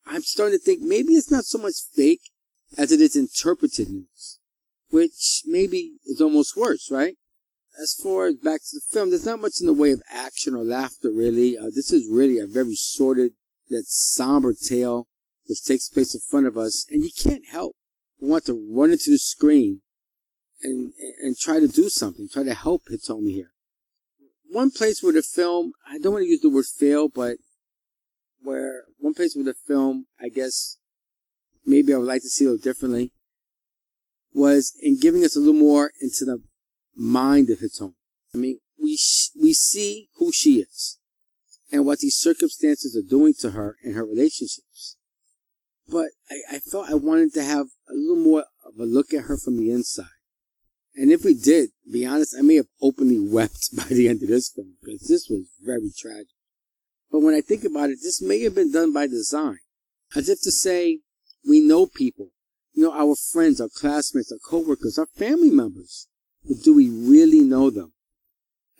I'm 0.06 0.22
starting 0.22 0.58
to 0.58 0.64
think 0.64 0.80
maybe 0.82 1.12
it's 1.12 1.30
not 1.30 1.44
so 1.44 1.58
much 1.58 1.74
fake 1.94 2.30
as 2.78 2.90
it 2.90 3.00
is 3.00 3.16
interpreted 3.16 3.88
news, 3.90 4.38
which 4.90 5.42
maybe 5.46 5.92
is 6.06 6.20
almost 6.20 6.56
worse, 6.56 6.90
right? 6.90 7.16
As 7.82 7.92
far 7.92 8.26
as 8.26 8.36
back 8.36 8.60
to 8.60 8.76
the 8.76 8.80
film, 8.90 9.10
there's 9.10 9.26
not 9.26 9.40
much 9.40 9.60
in 9.60 9.66
the 9.66 9.74
way 9.74 9.90
of 9.90 10.02
action 10.10 10.54
or 10.54 10.64
laughter, 10.64 11.10
really. 11.12 11.58
Uh, 11.58 11.64
this 11.64 11.92
is 11.92 12.08
really 12.10 12.38
a 12.38 12.46
very 12.46 12.74
sordid, 12.74 13.32
that 13.68 13.84
somber 13.86 14.54
tale 14.54 15.08
which 15.48 15.64
takes 15.64 15.88
place 15.88 16.14
in 16.14 16.20
front 16.20 16.46
of 16.46 16.56
us, 16.56 16.86
and 16.90 17.02
you 17.04 17.10
can't 17.16 17.46
help 17.50 17.76
want 18.20 18.46
to 18.46 18.68
run 18.72 18.90
into 18.90 19.10
the 19.10 19.18
screen 19.18 19.82
and 20.62 20.92
and 21.22 21.36
try 21.36 21.60
to 21.60 21.68
do 21.68 21.88
something, 21.88 22.28
try 22.28 22.42
to 22.42 22.54
help 22.54 22.82
Hitomi 22.90 23.32
here. 23.32 23.52
One 24.50 24.70
place 24.70 25.02
where 25.02 25.12
the 25.12 25.22
film, 25.22 25.72
I 25.90 25.98
don't 25.98 26.12
want 26.12 26.24
to 26.24 26.28
use 26.28 26.40
the 26.40 26.50
word 26.50 26.66
fail, 26.66 27.08
but 27.08 27.36
where 28.42 28.84
one 28.98 29.14
place 29.14 29.34
where 29.34 29.44
the 29.44 29.54
film, 29.54 30.06
I 30.20 30.28
guess, 30.28 30.78
maybe 31.64 31.92
I 31.92 31.98
would 31.98 32.06
like 32.06 32.22
to 32.22 32.28
see 32.28 32.44
a 32.44 32.50
little 32.50 32.62
differently, 32.62 33.12
was 34.32 34.72
in 34.80 34.98
giving 35.00 35.24
us 35.24 35.36
a 35.36 35.40
little 35.40 35.54
more 35.54 35.92
into 36.00 36.24
the 36.24 36.42
mind 36.94 37.50
of 37.50 37.58
Hitomi. 37.58 37.94
I 38.34 38.38
mean, 38.38 38.60
we 38.80 38.96
sh- 38.96 39.30
we 39.40 39.52
see 39.52 40.08
who 40.18 40.32
she 40.32 40.60
is 40.60 40.98
and 41.72 41.84
what 41.84 41.98
these 41.98 42.16
circumstances 42.16 42.96
are 42.96 43.08
doing 43.08 43.34
to 43.40 43.50
her 43.50 43.76
and 43.82 43.94
her 43.94 44.04
relationships. 44.04 44.96
But 45.88 46.08
I, 46.30 46.56
I 46.56 46.58
felt 46.58 46.90
I 46.90 46.94
wanted 46.94 47.32
to 47.34 47.44
have 47.44 47.66
a 47.88 47.94
little 47.94 48.22
more 48.22 48.44
of 48.64 48.78
a 48.78 48.84
look 48.84 49.12
at 49.12 49.24
her 49.24 49.36
from 49.36 49.56
the 49.56 49.70
inside. 49.70 50.06
And 50.96 51.12
if 51.12 51.24
we 51.24 51.34
did, 51.34 51.70
be 51.90 52.06
honest, 52.06 52.34
I 52.36 52.42
may 52.42 52.56
have 52.56 52.66
openly 52.80 53.18
wept 53.30 53.76
by 53.76 53.84
the 53.84 54.08
end 54.08 54.22
of 54.22 54.28
this 54.28 54.50
film 54.50 54.74
because 54.82 55.02
this 55.08 55.28
was 55.28 55.46
very 55.62 55.90
tragic. 55.96 56.28
But 57.10 57.20
when 57.20 57.34
I 57.34 57.40
think 57.40 57.64
about 57.64 57.90
it, 57.90 57.98
this 58.02 58.20
may 58.20 58.40
have 58.42 58.54
been 58.54 58.72
done 58.72 58.92
by 58.92 59.06
design. 59.06 59.58
As 60.14 60.28
if 60.28 60.40
to 60.42 60.50
say, 60.50 61.00
we 61.48 61.60
know 61.60 61.86
people, 61.86 62.30
you 62.72 62.82
know, 62.82 62.92
our 62.92 63.14
friends, 63.14 63.60
our 63.60 63.68
classmates, 63.68 64.32
our 64.32 64.38
coworkers, 64.38 64.98
our 64.98 65.06
family 65.06 65.50
members. 65.50 66.08
But 66.44 66.62
do 66.62 66.74
we 66.74 66.88
really 66.88 67.40
know 67.40 67.70
them? 67.70 67.92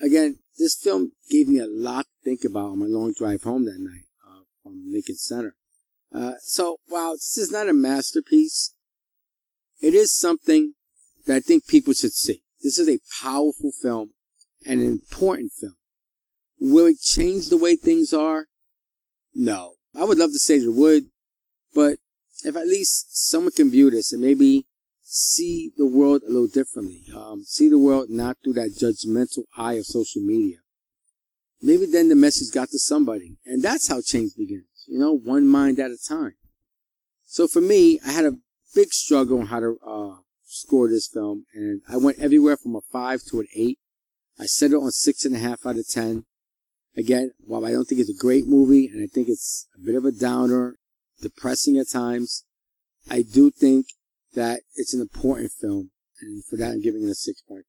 Again, 0.01 0.39
this 0.59 0.75
film 0.75 1.13
gave 1.31 1.49
me 1.49 1.59
a 1.59 1.67
lot 1.67 2.07
to 2.07 2.25
think 2.25 2.45
about 2.45 2.71
on 2.73 2.79
my 2.81 2.87
long 2.87 3.15
drive 3.17 3.43
home 3.43 3.65
that 3.65 3.79
night 3.79 4.05
uh, 4.27 4.43
from 4.63 4.85
Lincoln 4.91 5.17
Center. 5.17 5.55
Uh, 6.15 6.35
so 6.41 6.79
while 6.89 7.13
this 7.13 7.39
is 7.39 7.51
not 7.51 7.69
a 7.69 7.73
masterpiece, 7.73 8.75
it 9.81 9.95
is 9.95 10.17
something 10.17 10.75
that 11.27 11.37
I 11.37 11.41
think 11.41 11.67
people 11.67 11.93
should 11.93 12.13
see. 12.13 12.43
This 12.63 12.79
is 12.79 12.89
a 12.89 13.01
powerful 13.23 13.73
film 13.73 14.11
and 14.65 14.81
an 14.81 14.87
important 14.87 15.53
film. 15.53 15.77
Will 16.59 16.87
it 16.87 17.01
change 17.01 17.49
the 17.49 17.57
way 17.57 17.77
things 17.77 18.13
are? 18.13 18.47
No. 19.35 19.75
I 19.95 20.05
would 20.05 20.19
love 20.19 20.33
to 20.33 20.39
say 20.39 20.57
it 20.57 20.73
would, 20.73 21.05
but 21.75 21.99
if 22.45 22.57
at 22.57 22.67
least 22.67 23.29
someone 23.29 23.53
can 23.53 23.71
view 23.71 23.91
this 23.91 24.13
and 24.13 24.23
maybe 24.23 24.67
see 25.03 25.73
the 25.77 25.87
world 25.87 26.23
a 26.23 26.31
little 26.31 26.49
differently, 26.49 27.05
um, 27.15 27.45
see 27.45 27.69
the 27.69 27.79
world 27.79 28.11
not 28.11 28.37
through 28.43 28.55
that 28.55 28.77
judgmental 28.79 29.45
eye 29.57 29.75
of 29.75 29.87
social 29.87 30.23
media, 30.23 30.59
maybe 31.63 31.87
then 31.87 32.09
the 32.09 32.15
message 32.15 32.53
got 32.53 32.69
to 32.71 32.79
somebody. 32.79 33.39
And 33.47 33.63
that's 33.63 33.89
how 33.89 34.01
change 34.01 34.33
begins, 34.37 34.67
you 34.87 34.99
know, 34.99 35.13
one 35.13 35.47
mind 35.47 35.79
at 35.79 35.91
a 35.91 35.99
time. 35.99 36.35
So 37.25 37.47
for 37.47 37.61
me, 37.61 38.01
I 38.07 38.13
had 38.13 38.25
a 38.25 38.37
big 38.75 38.93
struggle 38.93 39.41
on 39.41 39.47
how 39.47 39.61
to 39.61 39.79
uh, 39.87 40.17
score 40.45 40.89
this 40.89 41.09
film, 41.09 41.45
and 41.55 41.83
I 41.89 41.97
went 41.97 42.19
everywhere 42.19 42.57
from 42.57 42.77
a 42.77 42.81
five 42.93 43.23
to 43.31 43.41
an 43.41 43.47
eight. 43.55 43.79
I 44.39 44.47
set 44.47 44.71
it 44.71 44.77
on 44.77 44.91
six 44.91 45.25
and 45.25 45.35
a 45.35 45.39
half 45.39 45.67
out 45.67 45.77
of 45.77 45.89
ten. 45.89 46.25
Again, 46.97 47.33
while 47.39 47.67
I 47.67 47.73
don't 47.73 47.85
think 47.87 48.01
it's 48.01 48.11
a 48.11 48.23
great 48.23 48.47
movie, 48.47 48.87
and 48.87 49.03
I 49.03 49.07
think 49.07 49.29
it's 49.29 49.69
a 49.75 49.85
bit 49.85 49.97
of 49.97 50.05
a 50.05 50.13
downer, 50.13 50.77
depressing 51.21 51.77
at 51.79 51.91
times, 51.91 52.45
I 53.11 53.23
do 53.23 53.51
think 53.51 53.87
that 54.35 54.61
it's 54.75 54.95
an 54.95 55.01
important 55.01 55.53
film, 55.53 55.91
and 56.21 56.45
for 56.45 56.57
that 56.57 56.73
I'm 56.73 56.83
giving 56.83 57.03
it 57.03 57.11
a 57.11 57.53
6.5. 57.53 57.63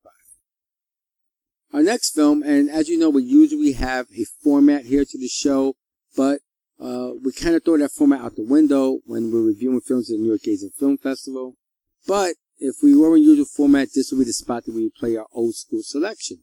Our 1.73 1.83
next 1.83 2.15
film, 2.15 2.43
and 2.43 2.69
as 2.69 2.87
you 2.87 2.97
know, 2.97 3.09
we 3.09 3.23
usually 3.23 3.73
have 3.73 4.07
a 4.17 4.25
format 4.41 4.85
here 4.85 5.03
to 5.03 5.17
the 5.17 5.27
show, 5.27 5.75
but 6.15 6.39
uh, 6.79 7.11
we 7.23 7.31
kind 7.31 7.55
of 7.55 7.63
throw 7.63 7.77
that 7.77 7.91
format 7.91 8.21
out 8.21 8.35
the 8.35 8.43
window 8.43 8.99
when 9.05 9.31
we're 9.31 9.41
reviewing 9.41 9.81
films 9.81 10.09
at 10.09 10.17
the 10.17 10.21
New 10.21 10.29
York 10.29 10.47
Asian 10.47 10.69
Film 10.69 10.97
Festival. 10.97 11.55
But 12.05 12.35
if 12.59 12.75
we 12.83 12.95
were 12.95 13.15
in 13.15 13.23
usual 13.23 13.45
format, 13.45 13.89
this 13.93 14.11
would 14.11 14.19
be 14.19 14.25
the 14.25 14.33
spot 14.33 14.65
that 14.65 14.75
we 14.75 14.91
play 14.99 15.17
our 15.17 15.27
old 15.33 15.55
school 15.55 15.81
selection. 15.81 16.37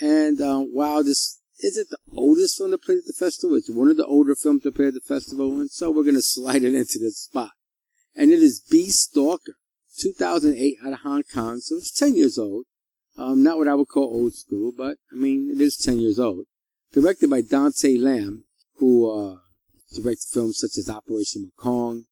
And 0.00 0.40
uh, 0.40 0.60
while 0.60 1.02
this 1.02 1.40
isn't 1.62 1.88
the 1.90 1.98
oldest 2.12 2.58
film 2.58 2.70
to 2.70 2.78
play 2.78 2.96
at 2.96 3.06
the 3.06 3.12
festival, 3.12 3.56
it's 3.56 3.70
one 3.70 3.88
of 3.88 3.96
the 3.96 4.06
older 4.06 4.34
films 4.34 4.62
to 4.62 4.72
play 4.72 4.86
at 4.86 4.94
the 4.94 5.00
festival, 5.00 5.60
and 5.60 5.70
so 5.70 5.90
we're 5.90 6.02
going 6.02 6.14
to 6.16 6.22
slide 6.22 6.62
it 6.62 6.74
into 6.74 6.98
this 6.98 7.18
spot. 7.18 7.50
And 8.14 8.30
it 8.30 8.42
is 8.42 8.60
Beast 8.60 9.10
Stalker, 9.10 9.56
2008 9.98 10.76
out 10.84 10.92
of 10.92 10.98
Hong 11.00 11.22
Kong, 11.32 11.58
so 11.58 11.76
it's 11.76 11.92
10 11.92 12.16
years 12.16 12.38
old. 12.38 12.64
Um, 13.18 13.42
not 13.42 13.56
what 13.56 13.68
I 13.68 13.74
would 13.74 13.88
call 13.88 14.04
old 14.04 14.34
school, 14.34 14.72
but 14.76 14.98
I 15.10 15.16
mean, 15.16 15.50
it 15.50 15.60
is 15.60 15.76
10 15.76 15.98
years 15.98 16.18
old. 16.18 16.44
Directed 16.92 17.30
by 17.30 17.40
Dante 17.40 17.96
Lam, 17.96 18.44
who 18.76 19.10
uh, 19.10 19.36
directed 19.96 20.28
films 20.32 20.58
such 20.58 20.78
as 20.78 20.88
Operation 20.88 21.50
Mekong, 21.56 22.04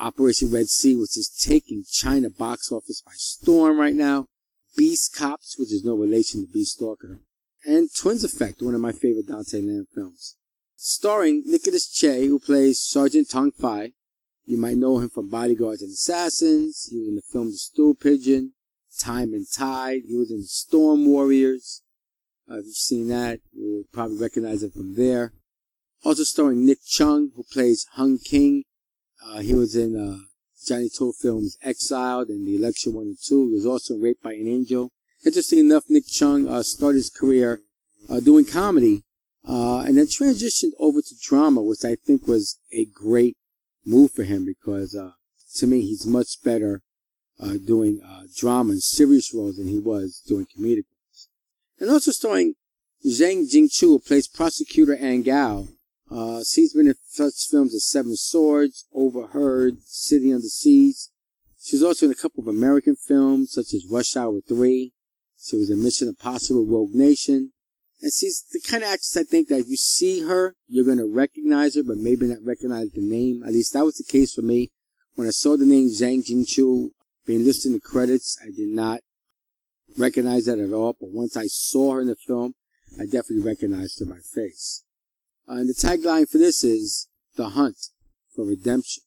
Operation 0.00 0.50
Red 0.50 0.68
Sea, 0.68 0.96
which 0.96 1.16
is 1.16 1.28
taking 1.28 1.84
China 1.90 2.30
box 2.30 2.72
office 2.72 3.02
by 3.04 3.12
storm 3.14 3.78
right 3.78 3.94
now. 3.94 4.26
Beast 4.76 5.14
Cops, 5.14 5.56
which 5.58 5.72
is 5.72 5.84
no 5.84 5.94
relation 5.94 6.46
to 6.46 6.52
Beast 6.52 6.76
Stalker. 6.76 7.20
And 7.64 7.88
Twins 7.94 8.24
Effect, 8.24 8.60
one 8.60 8.74
of 8.74 8.80
my 8.80 8.92
favorite 8.92 9.28
Dante 9.28 9.60
Lam 9.60 9.86
films. 9.94 10.36
Starring 10.76 11.44
Nicholas 11.46 11.86
Tse, 11.86 12.26
who 12.26 12.38
plays 12.38 12.80
Sergeant 12.80 13.30
Tong 13.30 13.52
Fai, 13.52 13.92
You 14.44 14.58
might 14.58 14.76
know 14.76 14.98
him 14.98 15.08
from 15.08 15.30
Bodyguards 15.30 15.80
and 15.80 15.92
Assassins. 15.92 16.88
He 16.90 16.98
was 16.98 17.08
in 17.08 17.16
the 17.16 17.22
film 17.22 17.52
The 17.52 17.56
Stool 17.56 17.94
Pigeon, 17.94 18.52
Time 18.98 19.32
and 19.32 19.46
Tide. 19.50 20.02
He 20.06 20.16
was 20.16 20.30
in 20.30 20.42
Storm 20.42 21.06
Warriors. 21.06 21.82
Uh, 22.50 22.58
if 22.58 22.66
you've 22.66 22.74
seen 22.74 23.08
that, 23.08 23.40
you'll 23.52 23.84
probably 23.92 24.18
recognize 24.18 24.62
him 24.62 24.72
from 24.72 24.96
there. 24.96 25.32
Also 26.04 26.22
starring 26.22 26.66
Nick 26.66 26.80
Cheung, 26.82 27.30
who 27.34 27.44
plays 27.50 27.86
Hung 27.92 28.18
King. 28.18 28.64
Uh, 29.24 29.38
he 29.38 29.54
was 29.54 29.74
in 29.74 29.96
uh, 29.96 30.18
Johnny 30.66 30.90
To 30.98 31.14
films 31.14 31.56
Exiled 31.62 32.28
and 32.28 32.46
The 32.46 32.56
Election 32.56 32.92
1 32.92 33.04
and 33.06 33.16
2. 33.18 33.48
He 33.48 33.54
was 33.54 33.64
also 33.64 33.96
Raped 33.96 34.22
by 34.22 34.34
an 34.34 34.46
Angel. 34.46 34.92
Interesting 35.24 35.60
enough, 35.60 35.84
Nick 35.88 36.06
Cheung 36.06 36.46
uh, 36.46 36.62
started 36.62 36.96
his 36.98 37.08
career 37.08 37.62
uh, 38.10 38.20
doing 38.20 38.44
comedy 38.44 39.04
uh, 39.48 39.78
and 39.78 39.96
then 39.96 40.04
transitioned 40.04 40.72
over 40.78 41.00
to 41.00 41.14
drama, 41.22 41.62
which 41.62 41.86
I 41.86 41.96
think 41.96 42.26
was 42.26 42.58
a 42.70 42.84
great 42.84 43.38
move 43.86 44.12
for 44.12 44.24
him 44.24 44.44
because 44.44 44.94
uh, 44.94 45.12
to 45.56 45.66
me, 45.66 45.80
he's 45.80 46.06
much 46.06 46.42
better 46.44 46.82
doing 47.66 48.00
drama 48.36 48.72
and 48.72 48.82
serious 48.82 49.32
roles 49.34 49.56
than 49.56 49.68
he 49.68 49.78
was 49.78 50.22
doing 50.26 50.46
comedic 50.46 50.84
roles. 50.92 51.28
And 51.80 51.90
also 51.90 52.10
starring 52.10 52.54
Zhang 53.06 53.50
Jingchu, 53.50 53.80
who 53.80 53.98
plays 53.98 54.28
prosecutor 54.28 54.96
Angao. 54.96 55.68
Uh, 56.14 56.44
she's 56.44 56.72
been 56.72 56.86
in 56.86 56.94
such 57.08 57.48
films 57.50 57.74
as 57.74 57.84
Seven 57.84 58.14
Swords, 58.14 58.86
Overheard, 58.94 59.82
City 59.82 60.32
Under 60.32 60.46
Siege. 60.46 61.08
She's 61.60 61.82
also 61.82 62.06
in 62.06 62.12
a 62.12 62.14
couple 62.14 62.40
of 62.40 62.46
American 62.46 62.94
films 62.94 63.50
such 63.52 63.74
as 63.74 63.84
Rush 63.90 64.16
Hour 64.16 64.40
3. 64.46 64.92
She 65.42 65.56
was 65.56 65.70
in 65.70 65.82
Mission 65.82 66.06
Impossible 66.06 66.66
Rogue 66.66 66.94
Nation. 66.94 67.50
And 68.00 68.12
she's 68.12 68.44
the 68.52 68.60
kind 68.60 68.84
of 68.84 68.90
actress 68.90 69.16
I 69.16 69.24
think 69.24 69.48
that 69.48 69.58
if 69.58 69.68
you 69.68 69.76
see 69.76 70.20
her, 70.20 70.54
you're 70.68 70.84
going 70.84 70.98
to 70.98 71.12
recognize 71.12 71.74
her, 71.74 71.82
but 71.82 71.96
maybe 71.96 72.26
not 72.26 72.38
recognize 72.44 72.90
the 72.90 73.00
name. 73.00 73.42
At 73.42 73.52
least 73.52 73.72
that 73.72 73.84
was 73.84 73.96
the 73.96 74.04
case 74.04 74.34
for 74.34 74.42
me. 74.42 74.70
When 75.16 75.26
I 75.26 75.30
saw 75.30 75.56
the 75.56 75.66
name 75.66 75.88
Zhang 75.88 76.24
Jingchu 76.24 76.90
being 77.26 77.44
listed 77.44 77.70
in 77.70 77.72
the 77.72 77.80
credits, 77.80 78.38
I 78.40 78.50
did 78.54 78.68
not 78.68 79.00
recognize 79.98 80.44
that 80.44 80.60
at 80.60 80.72
all. 80.72 80.96
But 81.00 81.10
once 81.10 81.36
I 81.36 81.46
saw 81.46 81.94
her 81.94 82.02
in 82.02 82.06
the 82.08 82.16
film, 82.16 82.54
I 83.00 83.04
definitely 83.04 83.40
recognized 83.40 83.98
her 83.98 84.06
by 84.06 84.18
face. 84.18 84.84
Uh, 85.48 85.54
and 85.54 85.68
the 85.68 85.74
tagline 85.74 86.28
for 86.28 86.38
this 86.38 86.64
is 86.64 87.08
The 87.36 87.50
Hunt 87.50 87.76
for 88.34 88.44
Redemption. 88.44 89.02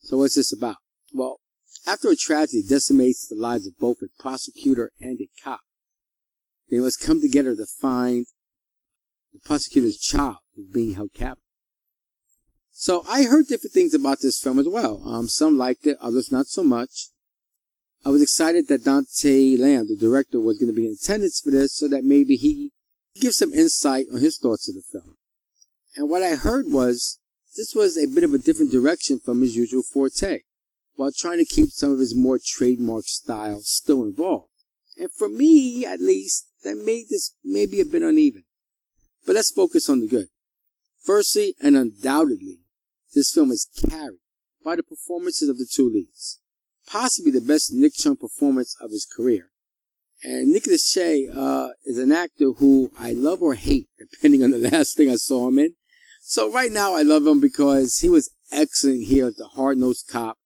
So 0.00 0.18
what's 0.18 0.34
this 0.34 0.52
about? 0.52 0.76
Well, 1.12 1.38
after 1.86 2.10
a 2.10 2.16
tragedy 2.16 2.62
decimates 2.68 3.26
the 3.26 3.34
lives 3.36 3.66
of 3.66 3.78
both 3.78 3.98
a 4.02 4.22
prosecutor 4.22 4.90
and 5.00 5.18
a 5.20 5.28
cop, 5.42 5.60
they 6.70 6.78
must 6.78 7.00
come 7.00 7.20
together 7.20 7.56
to 7.56 7.66
find 7.66 8.26
the 9.32 9.40
prosecutor's 9.44 9.98
child 9.98 10.36
who's 10.54 10.68
being 10.68 10.94
held 10.94 11.12
captive. 11.14 11.42
So 12.72 13.04
I 13.08 13.24
heard 13.24 13.46
different 13.46 13.72
things 13.72 13.94
about 13.94 14.20
this 14.20 14.40
film 14.40 14.58
as 14.58 14.68
well. 14.68 15.02
Um, 15.06 15.28
some 15.28 15.56
liked 15.56 15.86
it, 15.86 15.98
others 16.00 16.32
not 16.32 16.46
so 16.46 16.64
much. 16.64 17.08
I 18.04 18.08
was 18.08 18.22
excited 18.22 18.66
that 18.68 18.84
Dante 18.84 19.56
Lam, 19.56 19.86
the 19.88 19.96
director, 19.96 20.40
was 20.40 20.58
going 20.58 20.72
to 20.72 20.76
be 20.76 20.86
in 20.86 20.92
attendance 21.00 21.40
for 21.40 21.50
this 21.50 21.76
so 21.76 21.86
that 21.88 22.04
maybe 22.04 22.36
he 22.36 22.72
gives 23.20 23.36
some 23.36 23.52
insight 23.52 24.06
on 24.12 24.20
his 24.20 24.38
thoughts 24.38 24.68
of 24.68 24.74
the 24.74 24.82
film. 24.82 25.16
And 25.96 26.08
what 26.08 26.22
I 26.22 26.34
heard 26.34 26.66
was 26.68 27.18
this 27.56 27.74
was 27.74 27.98
a 27.98 28.06
bit 28.06 28.24
of 28.24 28.32
a 28.32 28.38
different 28.38 28.72
direction 28.72 29.20
from 29.20 29.42
his 29.42 29.56
usual 29.56 29.82
forte, 29.82 30.40
while 30.94 31.12
trying 31.12 31.38
to 31.38 31.44
keep 31.44 31.68
some 31.70 31.92
of 31.92 31.98
his 31.98 32.14
more 32.14 32.38
trademark 32.42 33.04
style 33.06 33.60
still 33.60 34.02
involved. 34.02 34.48
And 34.96 35.10
for 35.10 35.28
me, 35.28 35.84
at 35.84 36.00
least, 36.00 36.48
that 36.64 36.76
made 36.76 37.06
this 37.10 37.34
maybe 37.44 37.80
a 37.80 37.84
bit 37.84 38.02
uneven. 38.02 38.44
But 39.26 39.34
let's 39.34 39.50
focus 39.50 39.88
on 39.90 40.00
the 40.00 40.08
good. 40.08 40.28
Firstly, 41.02 41.54
and 41.60 41.76
undoubtedly, 41.76 42.60
this 43.14 43.32
film 43.32 43.50
is 43.50 43.68
carried 43.88 44.20
by 44.64 44.76
the 44.76 44.82
performances 44.82 45.48
of 45.48 45.58
the 45.58 45.66
two 45.70 45.88
leads. 45.88 46.40
Possibly 46.86 47.32
the 47.32 47.40
best 47.40 47.72
Nick 47.72 47.94
Cheung 47.94 48.18
performance 48.18 48.76
of 48.80 48.90
his 48.90 49.04
career. 49.06 49.50
And 50.24 50.52
Nicholas 50.52 50.84
Tse 50.84 51.28
uh, 51.34 51.70
is 51.84 51.98
an 51.98 52.12
actor 52.12 52.52
who 52.52 52.92
I 52.98 53.12
love 53.12 53.42
or 53.42 53.54
hate, 53.54 53.88
depending 53.98 54.42
on 54.42 54.52
the 54.52 54.58
last 54.70 54.96
thing 54.96 55.10
I 55.10 55.16
saw 55.16 55.48
him 55.48 55.58
in. 55.58 55.74
So 56.24 56.50
right 56.50 56.70
now 56.70 56.94
I 56.94 57.02
love 57.02 57.26
him 57.26 57.40
because 57.40 57.98
he 57.98 58.08
was 58.08 58.30
excellent 58.52 59.06
here 59.06 59.26
as 59.26 59.34
the 59.34 59.48
hard-nosed 59.48 60.08
cop 60.08 60.38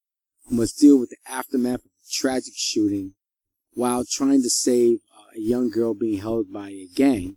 who 0.46 0.56
must 0.56 0.80
deal 0.80 0.98
with 0.98 1.10
the 1.10 1.18
aftermath 1.30 1.84
of 1.84 1.90
a 1.90 2.10
tragic 2.10 2.54
shooting 2.56 3.12
while 3.74 4.04
trying 4.10 4.42
to 4.42 4.48
save 4.48 5.00
uh, 5.14 5.36
a 5.36 5.40
young 5.40 5.68
girl 5.68 5.92
being 5.92 6.18
held 6.18 6.50
by 6.50 6.70
a 6.70 6.88
gang 6.94 7.36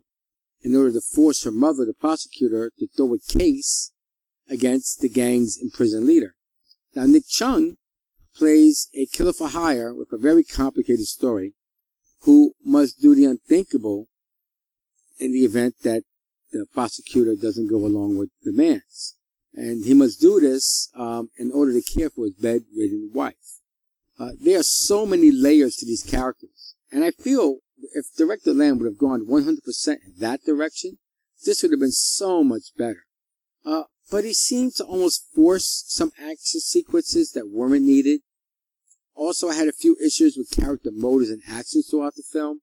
in 0.62 0.73
order 0.73 0.93
to 0.93 1.02
force 1.02 1.43
her 1.43 1.52
mother, 1.52 1.84
the 1.86 1.93
prosecutor, 1.93 2.71
to 2.80 2.88
throw 2.95 3.13
a 3.13 3.19
case 3.19 3.91
against 4.49 5.02
the 5.02 5.10
gang's 5.10 5.60
imprisoned 5.62 6.08
leader. 6.08 6.34
Now, 6.95 7.06
Nick 7.06 7.28
Cheung 7.28 7.75
plays 8.34 8.89
a 8.95 9.06
killer 9.08 9.34
for 9.34 9.49
hire 9.49 9.93
with 9.93 10.13
a 10.13 10.17
very 10.17 10.45
complicated 10.45 11.08
story 11.08 11.56
who 12.21 12.54
must 12.63 13.02
do 13.02 13.13
the 13.13 13.25
unthinkable 13.25 14.08
in 15.19 15.34
the 15.34 15.43
event 15.43 15.75
that 15.84 16.04
the 16.51 16.65
prosecutor 16.73 17.35
doesn't 17.35 17.69
go 17.69 17.77
along 17.77 18.17
with 18.17 18.29
demands. 18.43 19.15
And 19.53 19.85
he 19.85 19.93
must 19.93 20.21
do 20.21 20.39
this 20.39 20.89
um, 20.95 21.29
in 21.38 21.51
order 21.51 21.73
to 21.73 21.81
care 21.81 22.09
for 22.09 22.25
his 22.25 22.33
bedridden 22.33 23.12
wife. 23.13 23.59
Uh, 24.19 24.31
there 24.39 24.59
are 24.59 24.63
so 24.63 25.05
many 25.05 25.31
layers 25.31 25.75
to 25.77 25.85
these 25.85 26.03
characters. 26.03 26.75
And 26.91 27.03
I 27.03 27.12
feel 27.12 27.57
if 27.93 28.05
Director 28.17 28.53
Lam 28.53 28.79
would 28.79 28.85
have 28.85 28.97
gone 28.97 29.25
100% 29.25 29.88
in 29.88 30.13
that 30.19 30.43
direction, 30.43 30.97
this 31.45 31.62
would 31.62 31.71
have 31.71 31.79
been 31.79 31.91
so 31.91 32.43
much 32.43 32.75
better. 32.77 33.05
Uh, 33.65 33.83
but 34.12 34.23
he 34.23 34.33
seemed 34.33 34.75
to 34.75 34.83
almost 34.83 35.27
force 35.33 35.85
some 35.88 36.12
action 36.19 36.59
sequences 36.59 37.31
that 37.31 37.49
weren't 37.49 37.85
needed. 37.85 38.21
Also, 39.13 39.49
I 39.49 39.55
had 39.55 39.67
a 39.67 39.73
few 39.73 39.95
issues 40.03 40.38
with 40.38 40.49
character 40.49 40.89
motives 40.93 41.29
and 41.29 41.41
actions 41.47 41.88
throughout 41.89 42.15
the 42.15 42.23
film. 42.23 42.62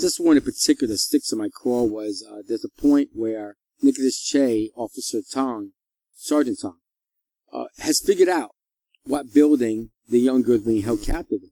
Just 0.00 0.20
one 0.20 0.36
in 0.36 0.42
particular 0.42 0.92
that 0.92 0.98
sticks 0.98 1.32
in 1.32 1.38
my 1.38 1.48
craw 1.52 1.82
was 1.82 2.26
uh, 2.28 2.42
there's 2.46 2.64
a 2.64 2.80
point 2.80 3.10
where 3.14 3.56
Nicholas 3.82 4.18
Tse, 4.18 4.70
Officer 4.74 5.20
Tong, 5.32 5.72
Sergeant 6.14 6.58
Tong, 6.60 6.78
uh, 7.52 7.66
has 7.78 8.00
figured 8.00 8.28
out 8.28 8.52
what 9.04 9.34
building 9.34 9.90
the 10.08 10.18
young 10.18 10.42
girl 10.42 10.56
is 10.56 10.62
being 10.62 10.82
held 10.82 11.02
captive 11.02 11.40
in. 11.42 11.50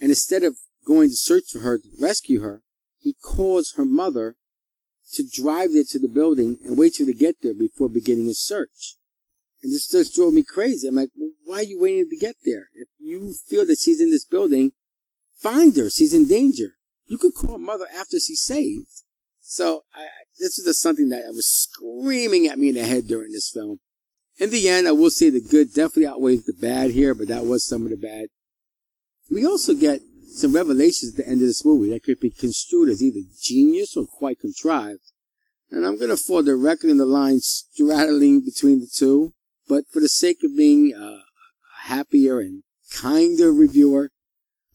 And 0.00 0.10
instead 0.10 0.42
of 0.42 0.56
going 0.86 1.10
to 1.10 1.16
search 1.16 1.44
for 1.52 1.60
her 1.60 1.78
to 1.78 1.88
rescue 2.00 2.40
her, 2.40 2.62
he 2.98 3.14
calls 3.22 3.74
her 3.76 3.84
mother 3.84 4.36
to 5.14 5.24
drive 5.30 5.72
there 5.72 5.84
to 5.90 5.98
the 5.98 6.08
building 6.08 6.58
and 6.64 6.78
wait 6.78 6.94
till 6.94 7.06
they 7.06 7.12
get 7.12 7.36
there 7.42 7.54
before 7.54 7.88
beginning 7.88 8.26
his 8.26 8.40
search. 8.40 8.96
And 9.62 9.72
this 9.72 9.88
just 9.88 10.14
drove 10.14 10.34
me 10.34 10.42
crazy. 10.42 10.88
I'm 10.88 10.96
like, 10.96 11.10
well, 11.16 11.30
why 11.44 11.56
are 11.58 11.62
you 11.64 11.80
waiting 11.80 12.08
to 12.08 12.16
get 12.16 12.36
there? 12.44 12.68
If 12.74 12.88
you 12.98 13.34
feel 13.48 13.66
that 13.66 13.78
she's 13.78 14.00
in 14.00 14.10
this 14.10 14.24
building, 14.24 14.72
find 15.38 15.76
her. 15.76 15.90
She's 15.90 16.14
in 16.14 16.26
danger. 16.26 16.76
You 17.06 17.18
could 17.18 17.34
call 17.34 17.58
mother 17.58 17.86
after 17.94 18.18
she's 18.18 18.42
saved. 18.42 19.02
So 19.40 19.82
I, 19.94 20.06
this 20.38 20.58
is 20.58 20.64
just 20.64 20.80
something 20.80 21.08
that 21.10 21.24
was 21.28 21.46
screaming 21.46 22.46
at 22.46 22.58
me 22.58 22.70
in 22.70 22.74
the 22.76 22.84
head 22.84 23.06
during 23.06 23.32
this 23.32 23.50
film. 23.50 23.80
In 24.38 24.50
the 24.50 24.68
end, 24.68 24.88
I 24.88 24.92
will 24.92 25.10
say 25.10 25.30
the 25.30 25.40
good 25.40 25.74
definitely 25.74 26.06
outweighs 26.06 26.44
the 26.44 26.54
bad 26.54 26.92
here, 26.92 27.14
but 27.14 27.28
that 27.28 27.44
was 27.44 27.66
some 27.66 27.82
of 27.82 27.90
the 27.90 27.96
bad. 27.96 28.26
We 29.30 29.46
also 29.46 29.74
get 29.74 30.00
some 30.34 30.54
revelations 30.54 31.12
at 31.12 31.16
the 31.18 31.30
end 31.30 31.42
of 31.42 31.48
this 31.48 31.64
movie 31.64 31.90
that 31.90 32.02
could 32.02 32.20
be 32.20 32.30
construed 32.30 32.88
as 32.88 33.02
either 33.02 33.20
genius 33.40 33.96
or 33.96 34.06
quite 34.06 34.40
contrived. 34.40 35.12
And 35.70 35.86
I'm 35.86 35.96
going 35.96 36.10
to 36.10 36.16
fall 36.16 36.42
directly 36.42 36.90
in 36.90 36.98
the 36.98 37.06
line 37.06 37.40
straddling 37.40 38.44
between 38.44 38.80
the 38.80 38.90
two. 38.92 39.32
But 39.68 39.84
for 39.92 40.00
the 40.00 40.08
sake 40.08 40.38
of 40.44 40.56
being 40.56 40.94
uh, 40.94 41.00
a 41.04 41.22
happier 41.84 42.40
and 42.40 42.62
kinder 42.92 43.52
reviewer, 43.52 44.10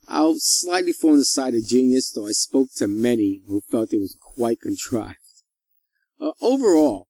I'll 0.08 0.36
slightly 0.38 0.94
fall 0.94 1.12
on 1.12 1.18
the 1.18 1.26
side 1.26 1.54
of 1.54 1.68
genius, 1.68 2.12
though 2.12 2.28
I 2.28 2.32
spoke 2.32 2.70
to 2.78 2.88
many 2.88 3.42
who 3.48 3.62
felt 3.70 3.94
it 3.94 4.00
was 4.00 4.18
quite 4.20 4.62
contrived. 4.62 5.18
Uh, 6.20 6.32
overall, 6.42 7.08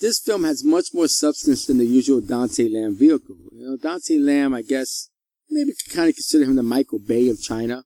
this 0.00 0.18
film 0.18 0.44
has 0.44 0.64
much 0.64 0.88
more 0.92 1.06
substance 1.06 1.66
than 1.66 1.78
the 1.78 1.86
usual 1.86 2.20
Dante 2.20 2.68
Lam 2.68 2.96
vehicle. 2.96 3.36
You 3.52 3.70
know, 3.70 3.76
Dante 3.76 4.18
Lam, 4.18 4.52
I 4.52 4.62
guess, 4.62 5.10
maybe 5.48 5.72
could 5.72 5.94
kind 5.94 6.08
of 6.08 6.16
consider 6.16 6.44
him 6.44 6.56
the 6.56 6.62
Michael 6.62 6.98
Bay 6.98 7.28
of 7.28 7.40
China. 7.40 7.84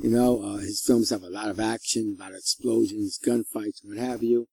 You 0.00 0.10
know, 0.10 0.42
uh, 0.42 0.58
his 0.58 0.80
films 0.80 1.10
have 1.10 1.24
a 1.24 1.30
lot 1.30 1.48
of 1.48 1.58
action, 1.58 2.16
a 2.16 2.22
lot 2.22 2.30
of 2.30 2.38
explosions, 2.38 3.18
gunfights, 3.24 3.80
what 3.82 3.98
have 3.98 4.22
you. 4.22 4.46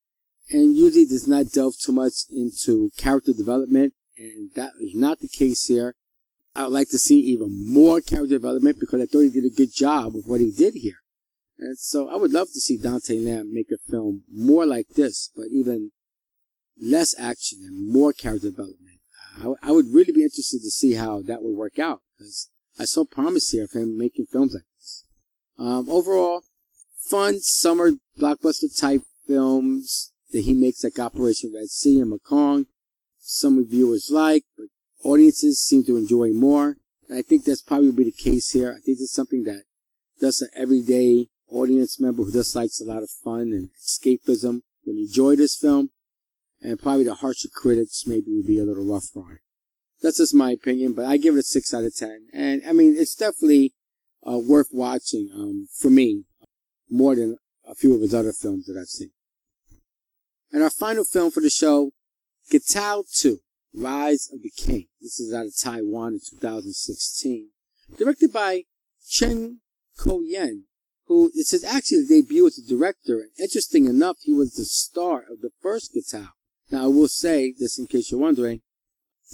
And 0.50 0.76
usually 0.76 1.06
does 1.06 1.28
not 1.28 1.52
delve 1.52 1.76
too 1.80 1.92
much 1.92 2.14
into 2.32 2.90
character 2.98 3.32
development. 3.32 3.94
And 4.18 4.52
that 4.56 4.72
is 4.80 4.96
not 4.96 5.20
the 5.20 5.28
case 5.28 5.66
here. 5.66 5.96
I 6.56 6.64
would 6.64 6.74
like 6.74 6.90
to 6.90 6.98
see 6.98 7.20
even 7.20 7.74
more 7.74 8.02
character 8.02 8.36
development 8.36 8.80
because 8.80 9.02
I 9.02 9.06
thought 9.06 9.22
he 9.22 9.30
did 9.30 9.46
a 9.46 9.56
good 9.56 9.74
job 9.74 10.14
with 10.16 10.26
what 10.26 10.40
he 10.40 10.52
did 10.52 10.76
here. 10.76 11.00
And 11.60 11.78
so 11.78 12.10
I 12.10 12.16
would 12.16 12.32
love 12.32 12.48
to 12.54 12.60
see 12.60 12.78
Dante 12.78 13.20
Lam 13.20 13.54
make 13.54 13.72
a 13.72 13.92
film 13.92 14.24
more 14.34 14.66
like 14.66 14.88
this, 14.96 15.32
but 15.36 15.48
even 15.52 15.92
less 16.82 17.14
action 17.18 17.60
and 17.64 17.92
more 17.92 18.14
character 18.14 18.50
development. 18.50 19.00
I, 19.38 19.70
I 19.70 19.72
would 19.72 19.94
really 19.94 20.14
be 20.14 20.24
interested 20.24 20.62
to 20.62 20.72
see 20.72 20.94
how 20.94 21.22
that 21.24 21.42
would 21.42 21.56
work 21.56 21.80
out 21.80 22.02
because 22.18 22.50
I 22.80 22.86
saw 22.86 23.06
promise 23.06 23.50
here 23.50 23.64
of 23.66 23.72
him 23.72 23.98
making 23.98 24.28
films 24.32 24.54
like 24.54 24.64
this. 24.78 25.06
Um, 25.58 25.90
overall, 25.90 26.44
fun 26.98 27.40
summer 27.40 27.92
blockbuster 28.20 28.78
type 28.78 29.02
films 29.28 30.12
that 30.32 30.42
he 30.42 30.54
makes 30.54 30.84
like 30.84 31.00
Operation 31.00 31.54
Red 31.54 31.70
Sea 31.70 32.00
and 32.00 32.10
Mekong. 32.10 32.66
Some 33.20 33.58
reviewers 33.58 34.10
like, 34.12 34.44
but 34.58 34.68
audiences 35.06 35.60
seem 35.60 35.84
to 35.86 35.96
enjoy 35.96 36.32
more. 36.32 36.78
And 37.08 37.20
I 37.20 37.22
think 37.22 37.46
that's 37.46 37.62
probably 37.62 37.92
be 37.92 38.06
the 38.06 38.12
case 38.12 38.52
here. 38.52 38.72
I 38.72 38.82
think 38.82 38.98
it's 39.00 39.14
something 39.14 39.44
that 39.44 39.64
does 40.20 40.42
an 40.42 40.50
everyday 40.56 41.28
audience 41.50 42.00
member 42.00 42.24
who 42.24 42.32
just 42.32 42.56
likes 42.56 42.82
a 42.82 42.86
lot 42.86 43.04
of 43.04 43.10
fun 43.10 43.54
and 43.54 43.70
escapism 43.80 44.62
will 44.86 44.98
enjoy 44.98 45.36
this 45.36 45.56
film. 45.56 45.92
And 46.62 46.82
probably 46.82 47.04
the 47.04 47.16
harsher 47.16 47.50
critics 47.54 48.06
maybe 48.08 48.36
would 48.36 48.48
be 48.48 48.60
a 48.60 48.64
little 48.64 48.86
rough 48.86 49.16
on 49.16 49.34
it. 49.34 49.40
That's 50.02 50.18
just 50.18 50.34
my 50.34 50.52
opinion, 50.52 50.94
but 50.94 51.06
I 51.06 51.18
give 51.18 51.36
it 51.36 51.40
a 51.40 51.44
6 51.44 51.74
out 51.74 51.84
of 51.84 51.96
10. 51.96 52.28
And 52.34 52.62
I 52.68 52.74
mean, 52.74 52.96
it's 52.98 53.16
definitely 53.16 53.74
uh, 54.28 54.40
worth 54.40 54.70
watching 54.72 55.30
um, 55.34 55.68
for 55.80 55.90
me 55.90 56.24
more 56.90 57.16
than 57.16 57.38
a 57.68 57.76
few 57.76 57.94
of 57.94 58.02
his 58.02 58.14
other 58.14 58.34
films 58.34 58.66
that 58.66 58.78
I've 58.80 58.88
seen. 58.88 59.12
And 60.52 60.64
our 60.64 60.70
final 60.70 61.04
film 61.04 61.32
for 61.32 61.42
the 61.42 61.50
show, 61.50 61.92
Get 62.50 62.76
Out 62.76 63.06
2, 63.14 63.40
Rise 63.76 64.30
of 64.32 64.42
the 64.42 64.52
King. 64.56 64.88
This 65.02 65.20
is 65.20 65.34
out 65.34 65.46
of 65.46 65.58
Taiwan 65.58 66.14
in 66.14 66.20
2016. 66.20 67.50
Directed 67.98 68.32
by 68.32 68.64
Chen 69.08 69.60
Ko-yen, 69.98 70.64
who 71.08 71.32
this 71.36 71.54
is 71.54 71.64
actually 71.64 72.06
the 72.06 72.22
debut 72.22 72.48
as 72.48 72.58
a 72.58 72.68
director. 72.68 73.20
And 73.20 73.32
interesting 73.40 73.86
enough, 73.86 74.18
he 74.22 74.34
was 74.34 74.54
the 74.54 74.66
star 74.66 75.26
of 75.30 75.42
the 75.42 75.52
first 75.62 75.94
Gatao. 75.96 76.30
Now 76.72 76.86
I 76.86 76.88
will 76.88 77.08
say, 77.08 77.54
this 77.58 77.78
in 77.78 77.88
case 77.88 78.12
you're 78.12 78.20
wondering, 78.20 78.62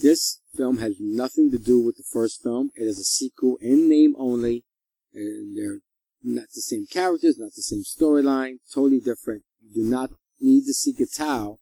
this 0.02 0.42
film 0.56 0.80
has 0.80 0.96
nothing 1.00 1.52
to 1.52 1.58
do 1.58 1.80
with 1.80 1.98
the 1.98 2.04
first 2.12 2.42
film. 2.42 2.72
It 2.76 2.84
is 2.84 3.00
a 3.00 3.04
sequel 3.04 3.58
in 3.62 3.88
name 3.88 4.16
only, 4.18 4.66
and 5.14 5.56
they're 5.58 5.80
not 6.24 6.48
the 6.54 6.62
same 6.62 6.88
characters, 6.88 7.38
not 7.38 7.54
the 7.56 7.62
same 7.62 7.84
storyline, 7.84 8.56
totally 8.74 9.00
different. 9.00 9.44
You 9.62 9.84
do 9.84 9.90
not 9.90 10.12
need 10.40 10.66
to 10.66 10.74
see 10.74 10.94
Getao 10.94 11.58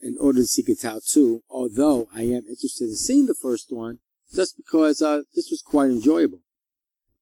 in 0.00 0.16
order 0.20 0.40
to 0.40 0.46
see 0.46 0.62
Gatao 0.62 1.00
2, 1.12 1.42
although 1.50 2.08
I 2.14 2.22
am 2.22 2.44
interested 2.48 2.88
in 2.88 2.96
seeing 2.96 3.26
the 3.26 3.34
first 3.34 3.72
one 3.72 3.98
just 4.34 4.56
because 4.56 5.02
uh, 5.02 5.22
this 5.34 5.50
was 5.50 5.62
quite 5.62 5.90
enjoyable. 5.90 6.40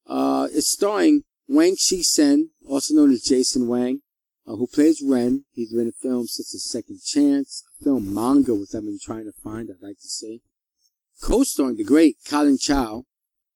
Uh, 0.07 0.49
it's 0.53 0.71
starring 0.71 1.23
Wang 1.49 1.77
Shi-sen, 1.77 2.51
also 2.67 2.95
known 2.95 3.13
as 3.13 3.23
Jason 3.23 3.69
Wang, 3.69 4.01
uh, 4.47 4.57
who 4.57 4.67
plays 4.67 5.03
Ren. 5.03 5.45
He's 5.53 5.73
been 5.73 5.87
in 5.87 5.93
films 5.93 6.33
such 6.35 6.55
as 6.55 6.65
Second 6.65 7.01
Chance, 7.05 7.65
a 7.81 7.85
film 7.85 8.13
manga, 8.13 8.55
which 8.55 8.75
I've 8.75 8.85
been 8.85 8.99
trying 9.03 9.25
to 9.25 9.33
find, 9.33 9.71
I'd 9.71 9.85
like 9.85 9.99
to 9.99 10.09
see. 10.09 10.43
Co-starring 11.23 11.77
the 11.77 11.85
great 11.85 12.17
Colin 12.29 12.59
Chow, 12.59 13.05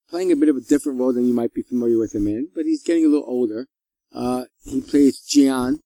playing 0.09 0.33
a 0.33 0.37
bit 0.37 0.48
of 0.48 0.56
a 0.56 0.61
different 0.61 0.98
role 0.98 1.12
than 1.12 1.26
you 1.26 1.35
might 1.35 1.54
be 1.54 1.62
familiar 1.62 1.98
with 1.98 2.14
him 2.14 2.26
in, 2.26 2.48
but 2.54 2.64
he's 2.64 2.83
getting 2.83 3.04
a 3.04 3.09
little 3.09 3.28
older. 3.28 3.66
Uh, 4.12 4.44
he 4.64 4.80
plays 4.80 5.20
Jian. 5.20 5.80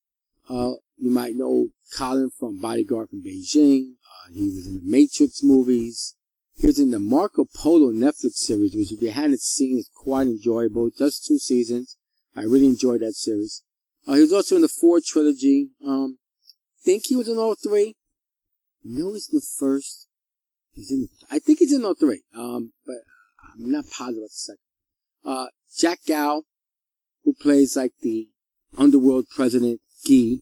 You 1.05 1.11
might 1.11 1.37
know 1.37 1.69
Colin 1.95 2.31
from 2.31 2.63
Bodyguard 2.63 3.11
from 3.11 3.23
Beijing. 3.23 3.97
Uh, 4.09 4.33
he 4.33 4.45
was 4.45 4.67
in 4.67 4.77
the 4.77 4.81
Matrix 4.85 5.43
movies. 5.43 6.15
He 6.57 6.67
was 6.67 6.79
in 6.79 6.93
the 6.93 6.99
Marco 6.99 7.45
Polo 7.55 7.93
Netflix 7.93 8.37
series, 8.37 8.75
which 8.75 8.91
if 8.91 9.03
you 9.03 9.11
hadn't 9.11 9.43
seen 9.43 9.77
is 9.77 9.91
quite 9.95 10.29
enjoyable. 10.29 10.89
Just 10.97 11.27
two 11.27 11.39
seasons. 11.39 11.99
I 12.35 12.45
really 12.45 12.65
enjoyed 12.65 13.03
that 13.03 13.17
series. 13.17 13.63
Uh, 14.09 14.15
he 14.15 14.23
was 14.23 14.33
also 14.33 14.57
in 14.57 14.63
the 14.63 14.69
Ford 14.69 15.03
trilogy. 15.05 15.69
Um, 15.87 16.17
think 16.83 17.03
he 17.05 17.17
was 17.17 17.29
in 17.29 17.37
all 17.37 17.55
three. 17.55 17.97
No, 18.83 19.13
he's 19.13 19.27
the 19.27 19.43
first. 19.59 20.09
He's 20.73 20.91
in. 20.91 21.09
I 21.31 21.39
think 21.39 21.59
he's 21.59 21.75
in 21.75 21.85
all 21.85 21.95
three. 21.95 22.23
Um, 22.35 22.73
but 22.87 22.97
I'm 23.53 23.71
not 23.71 23.85
positive 23.91 24.23
about 24.23 24.31
the 24.31 24.57
second. 24.57 24.59
Uh, 25.23 25.47
Jack 25.79 25.99
Kao, 26.09 26.45
who 27.25 27.35
plays 27.35 27.77
like 27.77 27.93
the 28.01 28.29
underworld 28.79 29.27
president 29.29 29.83
Guy. 30.09 30.39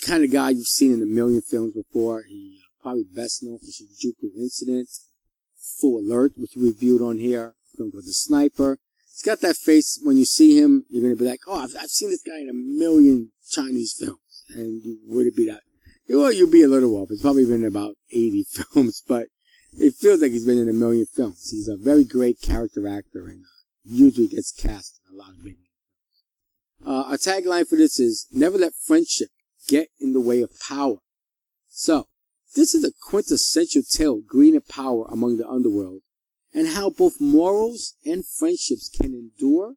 The 0.00 0.06
kind 0.06 0.24
of 0.24 0.30
guy 0.30 0.50
you've 0.50 0.66
seen 0.66 0.92
in 0.92 1.02
a 1.02 1.06
million 1.06 1.42
films 1.42 1.74
before. 1.74 2.24
He 2.28 2.58
uh, 2.60 2.82
probably 2.82 3.04
best 3.04 3.42
known 3.42 3.58
for 3.58 3.66
Shinjuku 3.66 4.36
Incident, 4.36 4.88
Full 5.80 6.00
Alert, 6.00 6.32
which 6.36 6.52
we 6.56 6.68
reviewed 6.68 7.02
on 7.02 7.18
here. 7.18 7.54
Film 7.76 7.90
called 7.92 8.04
The 8.04 8.12
Sniper. 8.12 8.78
He's 9.10 9.22
got 9.22 9.40
that 9.40 9.56
face. 9.56 10.00
When 10.02 10.16
you 10.16 10.24
see 10.24 10.58
him, 10.58 10.84
you're 10.88 11.02
gonna 11.02 11.16
be 11.16 11.24
like, 11.24 11.40
"Oh, 11.46 11.60
I've, 11.60 11.74
I've 11.80 11.90
seen 11.90 12.10
this 12.10 12.22
guy 12.22 12.38
in 12.40 12.48
a 12.48 12.54
million 12.54 13.30
Chinese 13.50 13.94
films," 13.98 14.44
and 14.50 14.82
you 14.82 14.98
would 15.06 15.34
be 15.34 15.46
that. 15.46 15.60
Well, 16.08 16.32
you'll 16.32 16.50
be 16.50 16.62
a 16.62 16.68
little 16.68 16.96
off. 16.96 17.10
It's 17.10 17.22
probably 17.22 17.46
been 17.46 17.64
about 17.64 17.96
80 18.10 18.44
films, 18.50 19.02
but 19.06 19.28
it 19.72 19.94
feels 19.94 20.20
like 20.20 20.32
he's 20.32 20.44
been 20.44 20.58
in 20.58 20.68
a 20.68 20.74
million 20.74 21.06
films. 21.06 21.50
He's 21.50 21.68
a 21.68 21.76
very 21.76 22.04
great 22.04 22.40
character 22.40 22.86
actor 22.86 23.26
and 23.26 23.44
usually 23.84 24.28
gets 24.28 24.52
cast 24.52 25.00
in 25.08 25.14
a 25.14 25.18
lot 25.18 25.30
of 25.30 25.44
big. 25.44 25.56
Uh, 26.84 27.04
our 27.08 27.16
tagline 27.16 27.66
for 27.66 27.76
this 27.76 27.98
is 27.98 28.26
never 28.32 28.58
let 28.58 28.74
friendship 28.74 29.28
get 29.68 29.88
in 30.00 30.12
the 30.12 30.20
way 30.20 30.42
of 30.42 30.50
power. 30.60 30.96
So, 31.68 32.08
this 32.54 32.74
is 32.74 32.84
a 32.84 32.92
quintessential 32.92 33.82
tale 33.82 34.20
Green 34.20 34.22
of 34.22 34.28
greed 34.28 34.54
and 34.54 34.68
power 34.68 35.06
among 35.10 35.38
the 35.38 35.48
underworld 35.48 36.02
and 36.54 36.68
how 36.68 36.90
both 36.90 37.20
morals 37.20 37.94
and 38.04 38.26
friendships 38.26 38.88
can 38.88 39.14
endure 39.14 39.74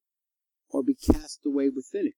or 0.69 0.83
be 0.83 0.95
cast 0.95 1.45
away 1.45 1.69
within 1.69 2.07
it. 2.07 2.13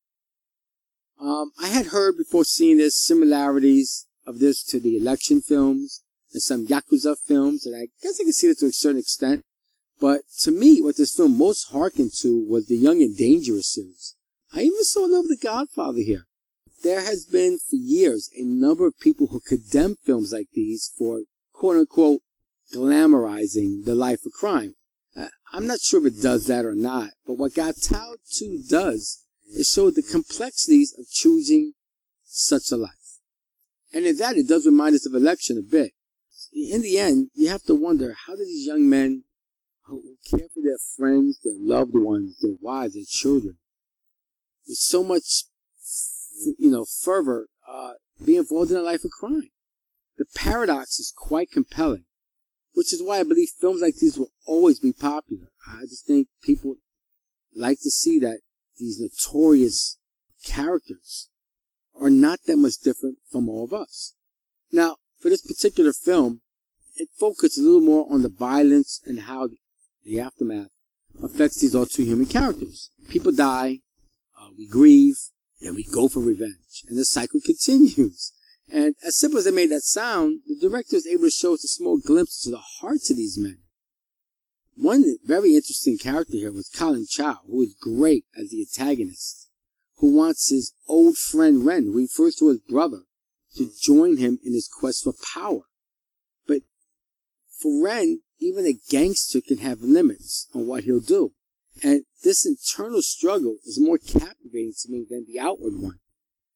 Um, 1.20 1.52
I 1.62 1.68
had 1.68 1.88
heard 1.88 2.18
before 2.18 2.46
seeing 2.46 2.78
this 2.78 2.98
similarities 2.98 4.08
of 4.26 4.40
this 4.40 4.64
to 4.66 4.80
the 4.80 4.98
election 4.98 5.42
films 5.42 6.04
and 6.34 6.42
some 6.42 6.68
Yakuza 6.68 7.18
films, 7.18 7.66
and 7.66 7.76
I 7.76 7.88
guess 8.02 8.20
I 8.20 8.24
can 8.24 8.34
see 8.34 8.48
that 8.48 8.60
to 8.60 8.68
a 8.68 8.72
certain 8.72 9.00
extent. 9.00 9.44
But 10.00 10.22
to 10.42 10.52
me, 10.52 10.82
what 10.82 10.98
this 10.98 11.16
film 11.16 11.38
most 11.38 11.72
harkened 11.72 12.12
to 12.22 12.46
was 12.48 12.68
the 12.68 12.78
Young 12.78 13.02
and 13.02 13.18
Dangerous 13.18 13.74
series. 13.74 14.16
I 14.54 14.62
even 14.62 14.84
saw 14.84 15.02
a 15.02 15.08
little 15.08 15.22
of 15.22 15.28
The 15.28 15.38
Godfather 15.38 16.02
here. 16.02 16.27
There 16.84 17.02
has 17.02 17.26
been 17.26 17.60
for 17.60 17.76
years 17.76 18.30
a 18.38 18.44
number 18.44 18.86
of 18.86 19.00
people 19.00 19.28
who 19.28 19.40
condemn 19.40 19.96
films 20.04 20.32
like 20.32 20.48
these 20.54 20.92
for 20.98 21.22
quote 21.54 21.78
unquote 21.78 22.22
glamorizing 22.74 23.86
the 23.86 23.96
life 23.96 24.26
of 24.26 24.34
crime. 24.34 24.76
Uh, 25.16 25.28
I'm 25.52 25.66
not 25.66 25.80
sure 25.80 26.06
if 26.06 26.14
it 26.14 26.22
does 26.22 26.48
that 26.48 26.66
or 26.66 26.76
not, 26.76 27.12
but 27.26 27.38
what 27.38 27.54
Gatao 27.54 28.16
2 28.32 28.64
does 28.70 29.24
is 29.48 29.68
show 29.68 29.90
the 29.90 30.04
complexities 30.04 30.94
of 30.98 31.10
choosing 31.10 31.74
such 32.24 32.72
a 32.72 32.78
life. 32.78 32.92
And 33.94 34.06
in 34.06 34.18
that, 34.18 34.36
it 34.36 34.48
does 34.48 34.66
remind 34.66 34.96
us 34.96 35.06
of 35.06 35.16
election 35.16 35.58
a 35.58 35.62
bit 35.62 35.94
in 36.58 36.82
the 36.82 36.98
end, 36.98 37.30
you 37.34 37.50
have 37.50 37.64
to 37.64 37.76
wonder 37.76 38.16
how 38.26 38.36
do 38.36 38.44
these 38.44 38.66
young 38.66 38.90
men 38.90 39.24
who 39.86 40.02
care 40.30 40.48
for 40.54 40.62
their 40.62 40.80
friends, 40.98 41.40
their 41.44 41.54
loved 41.58 41.94
ones, 41.94 42.40
their 42.42 42.56
wives, 42.60 42.96
their 42.96 43.04
children, 43.08 43.58
with 44.68 44.78
so 44.78 45.04
much, 45.04 45.46
you 46.58 46.72
know, 46.72 46.86
fervor, 46.86 47.48
uh, 47.68 47.94
be 48.24 48.36
involved 48.36 48.72
in 48.72 48.78
a 48.78 48.82
life 48.82 49.04
of 49.04 49.12
crime. 49.12 49.50
The 50.18 50.26
paradox 50.36 51.00
is 51.00 51.14
quite 51.16 51.52
compelling, 51.52 52.06
which 52.74 52.94
is 52.94 53.04
why 53.04 53.20
I 53.20 53.24
believe 53.24 53.50
films 53.60 53.82
like 53.82 53.96
these 53.96 54.18
will 54.18 54.32
always 54.46 54.80
be 54.80 54.94
popular. 54.94 55.50
I 55.68 55.82
just 55.82 56.06
think 56.08 56.28
people 56.42 56.76
like 57.56 57.80
to 57.82 57.92
see 57.92 58.20
that 58.20 58.40
these 58.78 59.00
notorious 59.00 59.98
characters 60.44 61.30
are 62.00 62.10
not 62.10 62.40
that 62.46 62.58
much 62.58 62.78
different 62.84 63.18
from 63.32 63.50
all 63.50 63.64
of 63.64 63.74
us. 63.74 64.14
Now, 64.72 64.98
for 65.20 65.30
this 65.30 65.42
particular 65.42 65.94
film, 65.94 66.42
it 66.96 67.10
focuses 67.20 67.64
a 67.64 67.68
little 67.68 67.82
more 67.82 68.08
on 68.12 68.22
the 68.22 68.30
violence 68.30 69.02
and 69.06 69.22
how 69.22 69.50
the 70.04 70.20
aftermath 70.20 70.70
affects 71.24 71.62
these 71.62 71.76
all 71.76 71.86
two 71.86 72.04
human 72.04 72.26
characters. 72.26 72.92
People 73.10 73.32
die, 73.32 73.80
uh, 74.40 74.50
we 74.58 74.68
grieve, 74.68 75.18
and 75.62 75.76
we 75.76 75.84
go 75.84 76.08
for 76.08 76.20
revenge. 76.20 76.84
And 76.88 76.98
the 76.98 77.06
cycle 77.06 77.40
continues. 77.44 78.34
And 78.70 78.96
as 79.06 79.18
simple 79.18 79.40
as 79.40 79.46
they 79.46 79.52
made 79.52 79.72
that 79.72 79.84
sound, 79.84 80.42
the 80.46 80.56
director 80.56 80.98
is 80.98 81.08
able 81.08 81.24
to 81.24 81.32
show 81.32 81.54
us 81.54 81.64
a 81.64 81.68
small 81.68 81.98
glimpse 81.98 82.46
into 82.46 82.56
the 82.56 82.64
hearts 82.82 83.10
of 83.10 83.18
these 83.18 83.38
men. 83.38 83.60
One 84.76 85.18
very 85.24 85.56
interesting 85.56 85.98
character 85.98 86.34
here 86.34 86.52
was 86.52 86.70
Colin 86.70 87.08
Chow, 87.10 87.40
who 87.48 87.64
is 87.64 87.76
great 87.82 88.26
as 88.38 88.52
the 88.52 88.62
antagonist, 88.62 89.50
who 89.98 90.16
wants 90.16 90.50
his 90.50 90.74
old 90.88 91.18
friend 91.18 91.66
Ren, 91.66 91.86
who 91.86 91.98
refers 91.98 92.36
to 92.36 92.52
as 92.52 92.60
brother, 92.60 93.04
to 93.56 93.72
join 93.82 94.18
him 94.18 94.38
in 94.44 94.54
his 94.54 94.68
quest 94.68 95.04
for 95.04 95.14
power. 95.34 95.62
But 96.48 96.62
for 97.60 97.84
Ren, 97.84 98.22
even 98.40 98.68
a 98.68 98.80
gangster 98.90 99.42
can 99.42 99.58
have 99.60 99.82
limits 99.82 100.48
on 100.54 100.68
what 100.68 100.84
he'll 100.84 101.00
do. 101.00 101.32
And 101.84 102.04
this 102.24 102.46
internal 102.46 103.02
struggle 103.02 103.58
is 103.66 103.80
more 103.80 103.98
captivating 103.98 104.74
to 104.82 104.92
me 104.92 105.06
than 105.10 105.26
the 105.28 105.40
outward 105.40 105.74
one. 105.76 106.00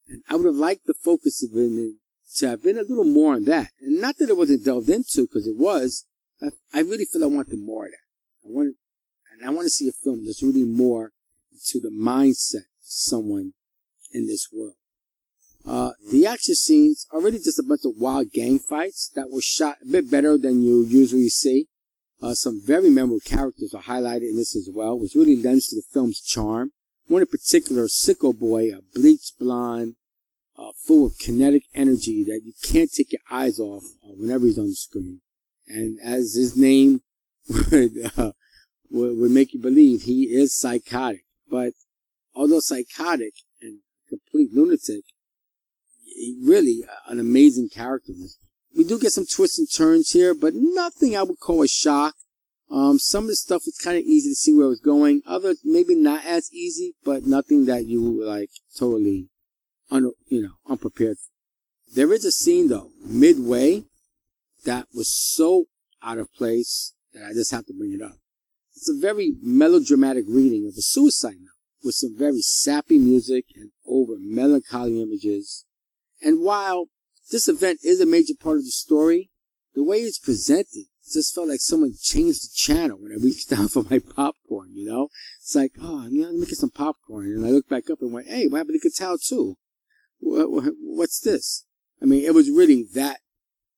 And 0.08 0.24
I 0.30 0.36
would 0.36 0.46
have 0.46 0.56
liked 0.56 0.86
the 0.86 0.94
focus 0.94 1.44
of 1.44 1.50
it 1.54 1.96
to 2.38 2.50
have 2.50 2.64
been 2.64 2.78
a 2.78 2.84
little 2.84 3.04
more 3.04 3.36
on 3.36 3.46
that. 3.46 3.70
And 3.82 4.02
not 4.02 4.18
that 4.18 4.30
it 4.30 4.38
wasn't 4.38 4.66
delved 4.66 4.90
into, 4.90 5.28
because 5.28 5.48
it 5.48 5.58
was. 5.58 6.06
I, 6.42 6.48
I 6.74 6.82
really 6.82 7.06
feel 7.06 7.24
I 7.24 7.28
wanted 7.28 7.60
more 7.60 7.86
of 7.86 7.92
that. 7.92 8.48
I 8.48 8.52
wanted, 8.52 8.74
and 9.32 9.48
I 9.48 9.52
want 9.52 9.66
to 9.66 9.70
see 9.70 9.88
a 9.88 9.92
film 9.92 10.26
that's 10.26 10.42
really 10.42 10.64
more 10.64 11.12
into 11.52 11.80
the 11.80 11.94
mindset 11.94 12.56
of 12.56 12.82
someone 12.82 13.54
in 14.12 14.28
this 14.28 14.48
world. 14.52 14.74
Uh, 15.66 15.92
the 16.12 16.26
action 16.26 16.56
scenes 16.56 17.06
are 17.12 17.22
really 17.22 17.38
just 17.38 17.60
a 17.60 17.64
bunch 17.64 17.82
of 17.86 17.92
wild 17.98 18.32
gang 18.32 18.58
fights 18.58 19.12
that 19.16 19.30
were 19.30 19.42
shot 19.42 19.78
a 19.84 19.92
bit 19.92 20.10
better 20.10 20.38
than 20.38 20.64
you 20.64 20.84
usually 20.84 21.30
see. 21.30 21.68
Uh, 22.22 22.34
some 22.36 22.62
very 22.64 22.90
memorable 22.90 23.20
characters 23.20 23.74
are 23.74 23.82
highlighted 23.82 24.30
in 24.30 24.36
this 24.36 24.56
as 24.56 24.70
well, 24.72 25.00
which 25.00 25.16
really 25.16 25.36
lends 25.36 25.68
to 25.68 25.76
the 25.76 25.84
film's 25.92 26.22
charm. 26.22 26.72
One 27.08 27.22
in 27.22 27.28
particular, 27.28 27.86
Sicko 27.86 28.38
Boy, 28.38 28.72
a 28.72 28.82
bleached 28.94 29.40
blonde, 29.40 29.96
uh, 30.58 30.72
full 30.86 31.08
of 31.08 31.18
kinetic 31.18 31.64
energy 31.74 32.24
that 32.24 32.42
you 32.46 32.54
can't 32.64 32.92
take 32.92 33.12
your 33.12 33.22
eyes 33.32 33.60
off 33.60 33.84
uh, 34.04 34.14
whenever 34.16 34.46
he's 34.46 34.60
on 34.60 34.68
the 34.68 34.76
screen. 34.76 35.22
And 35.68 35.98
as 36.04 36.36
his 36.36 36.56
name 36.56 37.02
would, 37.50 38.12
uh, 38.18 38.34
would, 38.92 39.18
would 39.18 39.32
make 39.32 39.54
you 39.54 39.60
believe, 39.60 40.04
he 40.04 40.26
is 40.26 40.56
psychotic. 40.56 41.26
But 41.50 41.74
although 42.36 42.60
psychotic 42.60 43.34
and 43.62 43.80
complete 44.08 44.54
lunatic, 44.54 45.06
he 46.04 46.38
really 46.44 46.84
an 47.08 47.20
amazing 47.20 47.70
character. 47.70 48.14
We 48.76 48.84
do 48.84 49.00
get 49.00 49.12
some 49.12 49.26
twists 49.26 49.60
and 49.60 49.68
turns 49.72 50.12
here, 50.12 50.34
but 50.34 50.54
nothing 50.56 51.16
I 51.16 51.24
would 51.24 51.40
call 51.40 51.62
a 51.62 51.68
shock. 51.68 52.16
Um, 52.70 53.00
some 53.00 53.26
of 53.26 53.28
the 53.30 53.36
stuff 53.36 53.64
is 53.68 53.78
kind 53.78 53.98
of 53.98 54.04
easy 54.04 54.30
to 54.30 54.36
see 54.36 54.54
where 54.54 54.68
it 54.68 54.70
was 54.70 54.80
going. 54.80 55.22
Others 55.28 55.62
maybe 55.66 55.94
not 55.94 56.26
as 56.26 56.52
easy, 56.54 56.96
but 57.04 57.26
nothing 57.26 57.66
that 57.66 57.86
you 57.86 58.24
like 58.24 58.50
totally, 58.78 59.28
un, 59.90 60.12
you 60.28 60.42
know, 60.42 60.54
unprepared. 60.68 61.18
For. 61.18 61.96
There 61.96 62.14
is 62.14 62.24
a 62.24 62.32
scene 62.32 62.70
though 62.70 62.92
midway 63.04 63.84
that 64.64 64.88
was 64.94 65.10
so 65.10 65.66
out 66.02 66.18
of 66.18 66.34
place 66.34 66.94
that 67.14 67.26
I 67.26 67.34
just 67.34 67.52
have 67.52 67.66
to 67.66 67.74
bring 67.74 67.94
it 67.94 68.02
up. 68.02 68.18
It's 68.74 68.90
a 68.90 68.98
very 69.00 69.34
melodramatic 69.42 70.24
reading 70.28 70.66
of 70.66 70.78
a 70.78 70.82
suicide 70.82 71.36
note 71.42 71.50
with 71.84 71.96
some 71.96 72.16
very 72.18 72.42
sappy 72.42 72.98
music 72.98 73.46
and 73.56 73.72
over 73.86 74.14
melancholy 74.18 75.02
images. 75.02 75.66
And 76.22 76.42
while 76.42 76.86
this 77.32 77.48
event 77.48 77.80
is 77.84 78.02
a 78.02 78.06
major 78.06 78.34
part 78.40 78.58
of 78.58 78.66
the 78.66 78.72
story, 78.72 79.32
the 79.74 79.84
way 79.84 79.98
it's 79.98 80.20
presented 80.20 80.86
just 81.12 81.36
felt 81.36 81.50
like 81.50 81.60
someone 81.60 81.94
changed 82.02 82.44
the 82.44 82.54
channel 82.56 82.98
when 83.00 83.12
I 83.12 83.22
reached 83.22 83.50
down 83.50 83.68
for 83.68 83.84
my 83.90 84.00
popcorn, 84.00 84.70
you 84.74 84.86
know? 84.90 85.10
It's 85.40 85.56
like, 85.56 85.72
oh, 85.82 86.08
let 86.10 86.34
me 86.34 86.46
get 86.46 86.58
some 86.58 86.70
popcorn. 86.70 87.26
And 87.26 87.46
I 87.46 87.50
looked 87.50 87.70
back 87.70 87.90
up 87.90 88.02
and 88.02 88.14
went, 88.14 88.28
hey, 88.28 88.48
what 88.48 88.60
happened 88.60 88.80
to 88.82 88.90
Gatao 88.90 89.18
2? 89.28 89.58
What's 90.22 91.20
this? 91.20 91.66
I 92.02 92.06
mean, 92.06 92.24
it 92.24 92.34
was 92.34 92.50
really 92.50 92.86
that 92.94 93.20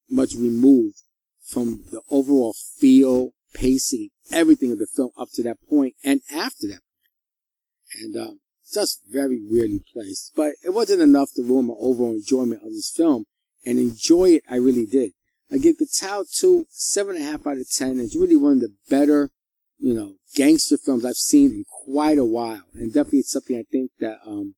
much 0.10 0.34
removed 0.36 0.98
from 1.46 1.84
the 1.92 2.02
overall 2.10 2.54
feel, 2.54 3.32
pacing, 3.54 4.10
everything 4.32 4.72
of 4.72 4.80
the 4.80 4.88
film 4.88 5.12
up 5.18 5.30
to 5.34 5.44
that 5.44 5.58
point 5.70 5.96
and 6.04 6.22
after 6.34 6.68
that. 6.68 6.82
And 8.02 8.16
um, 8.16 8.40
just 8.74 9.02
very 9.10 9.40
weirdly 9.42 9.84
placed. 9.94 10.34
But 10.36 10.54
it 10.64 10.74
wasn't 10.74 11.02
enough 11.02 11.30
to 11.36 11.44
ruin 11.44 11.68
my 11.68 11.76
overall 11.78 12.14
enjoyment 12.14 12.64
of 12.64 12.70
this 12.70 12.92
film. 12.96 13.26
And 13.66 13.80
enjoy 13.80 14.32
it, 14.32 14.44
I 14.50 14.56
really 14.58 14.86
did. 14.86 15.12
I 15.52 15.58
give 15.58 15.78
Gatao 15.78 16.26
2 16.36 16.66
seven 16.70 17.16
and 17.16 17.24
a 17.24 17.28
half 17.32 17.46
out 17.46 17.58
of 17.58 17.70
ten. 17.70 18.00
It's 18.00 18.16
really 18.16 18.36
one 18.36 18.54
of 18.54 18.60
the 18.62 18.74
better, 18.90 19.30
you 19.78 19.94
know, 19.94 20.16
gangster 20.36 20.78
films 20.78 21.06
I've 21.06 21.16
seen 21.16 21.52
in 21.52 21.66
quite 21.86 22.18
a 22.18 22.26
while. 22.26 22.64
And 22.74 22.92
definitely 22.92 23.20
it's 23.20 23.32
something 23.32 23.58
I 23.58 23.64
think 23.72 23.92
that 24.00 24.18
um, 24.26 24.56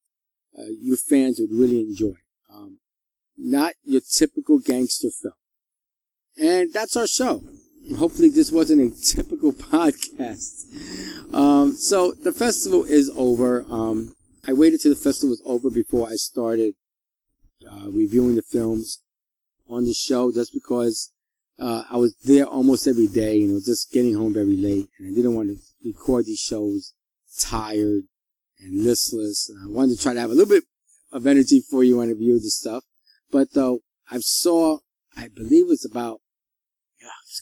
uh, 0.57 0.63
you 0.81 0.95
fans 0.95 1.39
would 1.39 1.51
really 1.51 1.81
enjoy. 1.81 2.15
Um, 2.53 2.79
not 3.37 3.73
your 3.83 4.01
typical 4.01 4.59
gangster 4.59 5.09
film. 5.09 5.33
And 6.37 6.73
that's 6.73 6.95
our 6.95 7.07
show. 7.07 7.43
Hopefully 7.97 8.29
this 8.29 8.51
wasn't 8.51 8.93
a 8.93 9.01
typical 9.01 9.51
podcast. 9.53 10.65
Um, 11.33 11.73
so 11.73 12.11
the 12.11 12.31
festival 12.31 12.83
is 12.83 13.11
over. 13.15 13.65
Um, 13.69 14.15
I 14.47 14.53
waited 14.53 14.81
till 14.81 14.93
the 14.93 14.99
festival 14.99 15.31
was 15.31 15.41
over 15.45 15.69
before 15.69 16.07
I 16.07 16.15
started 16.15 16.75
uh, 17.71 17.89
reviewing 17.91 18.36
the 18.36 18.41
films 18.41 19.01
on 19.69 19.86
the 19.86 19.93
show 19.93 20.32
just 20.32 20.54
because 20.54 21.12
uh, 21.60 21.84
I 21.89 21.97
was 21.97 22.15
there 22.23 22.45
almost 22.45 22.88
every 22.88 23.08
day 23.08 23.41
and 23.41 23.51
it 23.51 23.54
was 23.54 23.65
just 23.65 23.91
getting 23.91 24.15
home 24.15 24.34
very 24.34 24.58
late 24.58 24.89
and 24.99 25.12
I 25.12 25.15
didn't 25.15 25.36
want 25.36 25.49
to 25.49 25.58
record 25.84 26.25
these 26.25 26.39
shows 26.39 26.93
tired 27.39 28.04
and 28.60 28.84
listless. 28.84 29.49
And 29.49 29.60
I 29.63 29.71
wanted 29.71 29.97
to 29.97 30.04
try 30.04 30.13
to 30.13 30.19
have 30.19 30.32
a 30.32 30.34
little 30.34 30.54
bit 30.54 30.65
of 31.12 31.25
energy 31.25 31.62
for 31.62 31.84
you 31.84 31.97
when 31.97 32.10
I 32.10 32.12
review 32.12 32.39
this 32.39 32.58
stuff. 32.58 32.84
But 33.32 33.54
though 33.54 33.80
I 34.12 34.17
saw, 34.19 34.80
I 35.17 35.30
believe 35.30 35.65
it's 35.69 35.86
about 35.86 36.19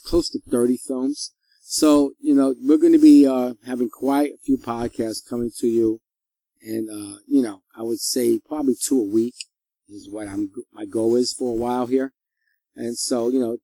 close 0.03 0.29
to 0.29 0.39
30 0.49 0.77
films. 0.77 1.33
So, 1.61 2.11
you 2.19 2.35
know, 2.35 2.55
we're 2.61 2.77
going 2.77 2.93
to 2.93 2.99
be 2.99 3.25
uh, 3.25 3.53
having 3.65 3.89
quite 3.89 4.33
a 4.33 4.37
few 4.43 4.57
podcasts 4.57 5.27
coming 5.27 5.51
to 5.59 5.67
you. 5.67 6.01
And, 6.61 6.89
uh, 6.89 7.17
you 7.27 7.41
know, 7.41 7.61
I 7.75 7.83
would 7.83 7.99
say 7.99 8.39
probably 8.39 8.75
two 8.75 8.99
a 8.99 9.03
week 9.03 9.35
is 9.93 10.09
what 10.09 10.27
I'm, 10.27 10.51
my 10.73 10.85
goal 10.85 11.15
is 11.15 11.33
for 11.33 11.51
a 11.51 11.59
while 11.59 11.85
here. 11.85 12.13
And 12.75 12.97
so, 12.97 13.29
you 13.29 13.39
know, 13.39 13.57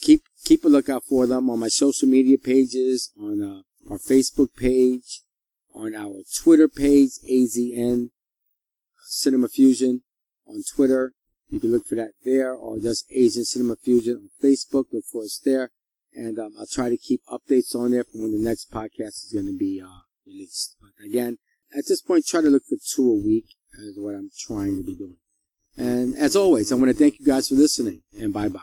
keep, 0.00 0.22
keep 0.44 0.64
a 0.64 0.68
lookout 0.68 1.04
for 1.08 1.26
them 1.26 1.48
on 1.48 1.60
my 1.60 1.68
social 1.68 2.08
media 2.08 2.38
pages, 2.38 3.12
on 3.18 3.42
uh, 3.42 3.90
our 3.90 3.98
Facebook 3.98 4.54
page, 4.56 5.22
on 5.74 5.94
our 5.94 6.22
Twitter 6.42 6.68
page, 6.68 7.12
AZN 7.30 8.10
Cinema 9.08 9.48
Fusion 9.48 10.02
on 10.46 10.62
Twitter. 10.74 11.12
You 11.48 11.60
can 11.60 11.72
look 11.72 11.86
for 11.86 11.94
that 11.94 12.12
there 12.24 12.52
or 12.52 12.78
just 12.78 13.06
Asian 13.10 13.44
Cinema 13.44 13.76
Fusion 13.76 14.16
on 14.16 14.30
Facebook. 14.42 14.86
Look 14.92 15.04
for 15.10 15.22
us 15.22 15.40
there. 15.44 15.70
And 16.14 16.38
um, 16.38 16.52
I'll 16.58 16.66
try 16.66 16.88
to 16.88 16.96
keep 16.96 17.22
updates 17.30 17.74
on 17.74 17.92
there 17.92 18.04
for 18.04 18.22
when 18.22 18.32
the 18.32 18.38
next 18.38 18.70
podcast 18.70 19.24
is 19.24 19.30
going 19.32 19.46
to 19.46 19.56
be 19.56 19.80
uh, 19.80 20.00
released. 20.26 20.76
But 20.80 21.04
again, 21.04 21.38
at 21.76 21.84
this 21.88 22.02
point, 22.02 22.26
try 22.26 22.40
to 22.40 22.50
look 22.50 22.64
for 22.68 22.76
two 22.76 23.10
a 23.10 23.14
week 23.14 23.54
is 23.78 23.98
what 23.98 24.14
I'm 24.14 24.30
trying 24.36 24.76
to 24.76 24.82
be 24.82 24.94
doing. 24.94 25.16
And 25.78 26.16
as 26.16 26.34
always, 26.34 26.72
I 26.72 26.74
want 26.74 26.88
to 26.88 26.94
thank 26.94 27.18
you 27.20 27.24
guys 27.24 27.48
for 27.48 27.54
listening 27.54 28.02
and 28.18 28.32
bye 28.32 28.48
bye. 28.48 28.60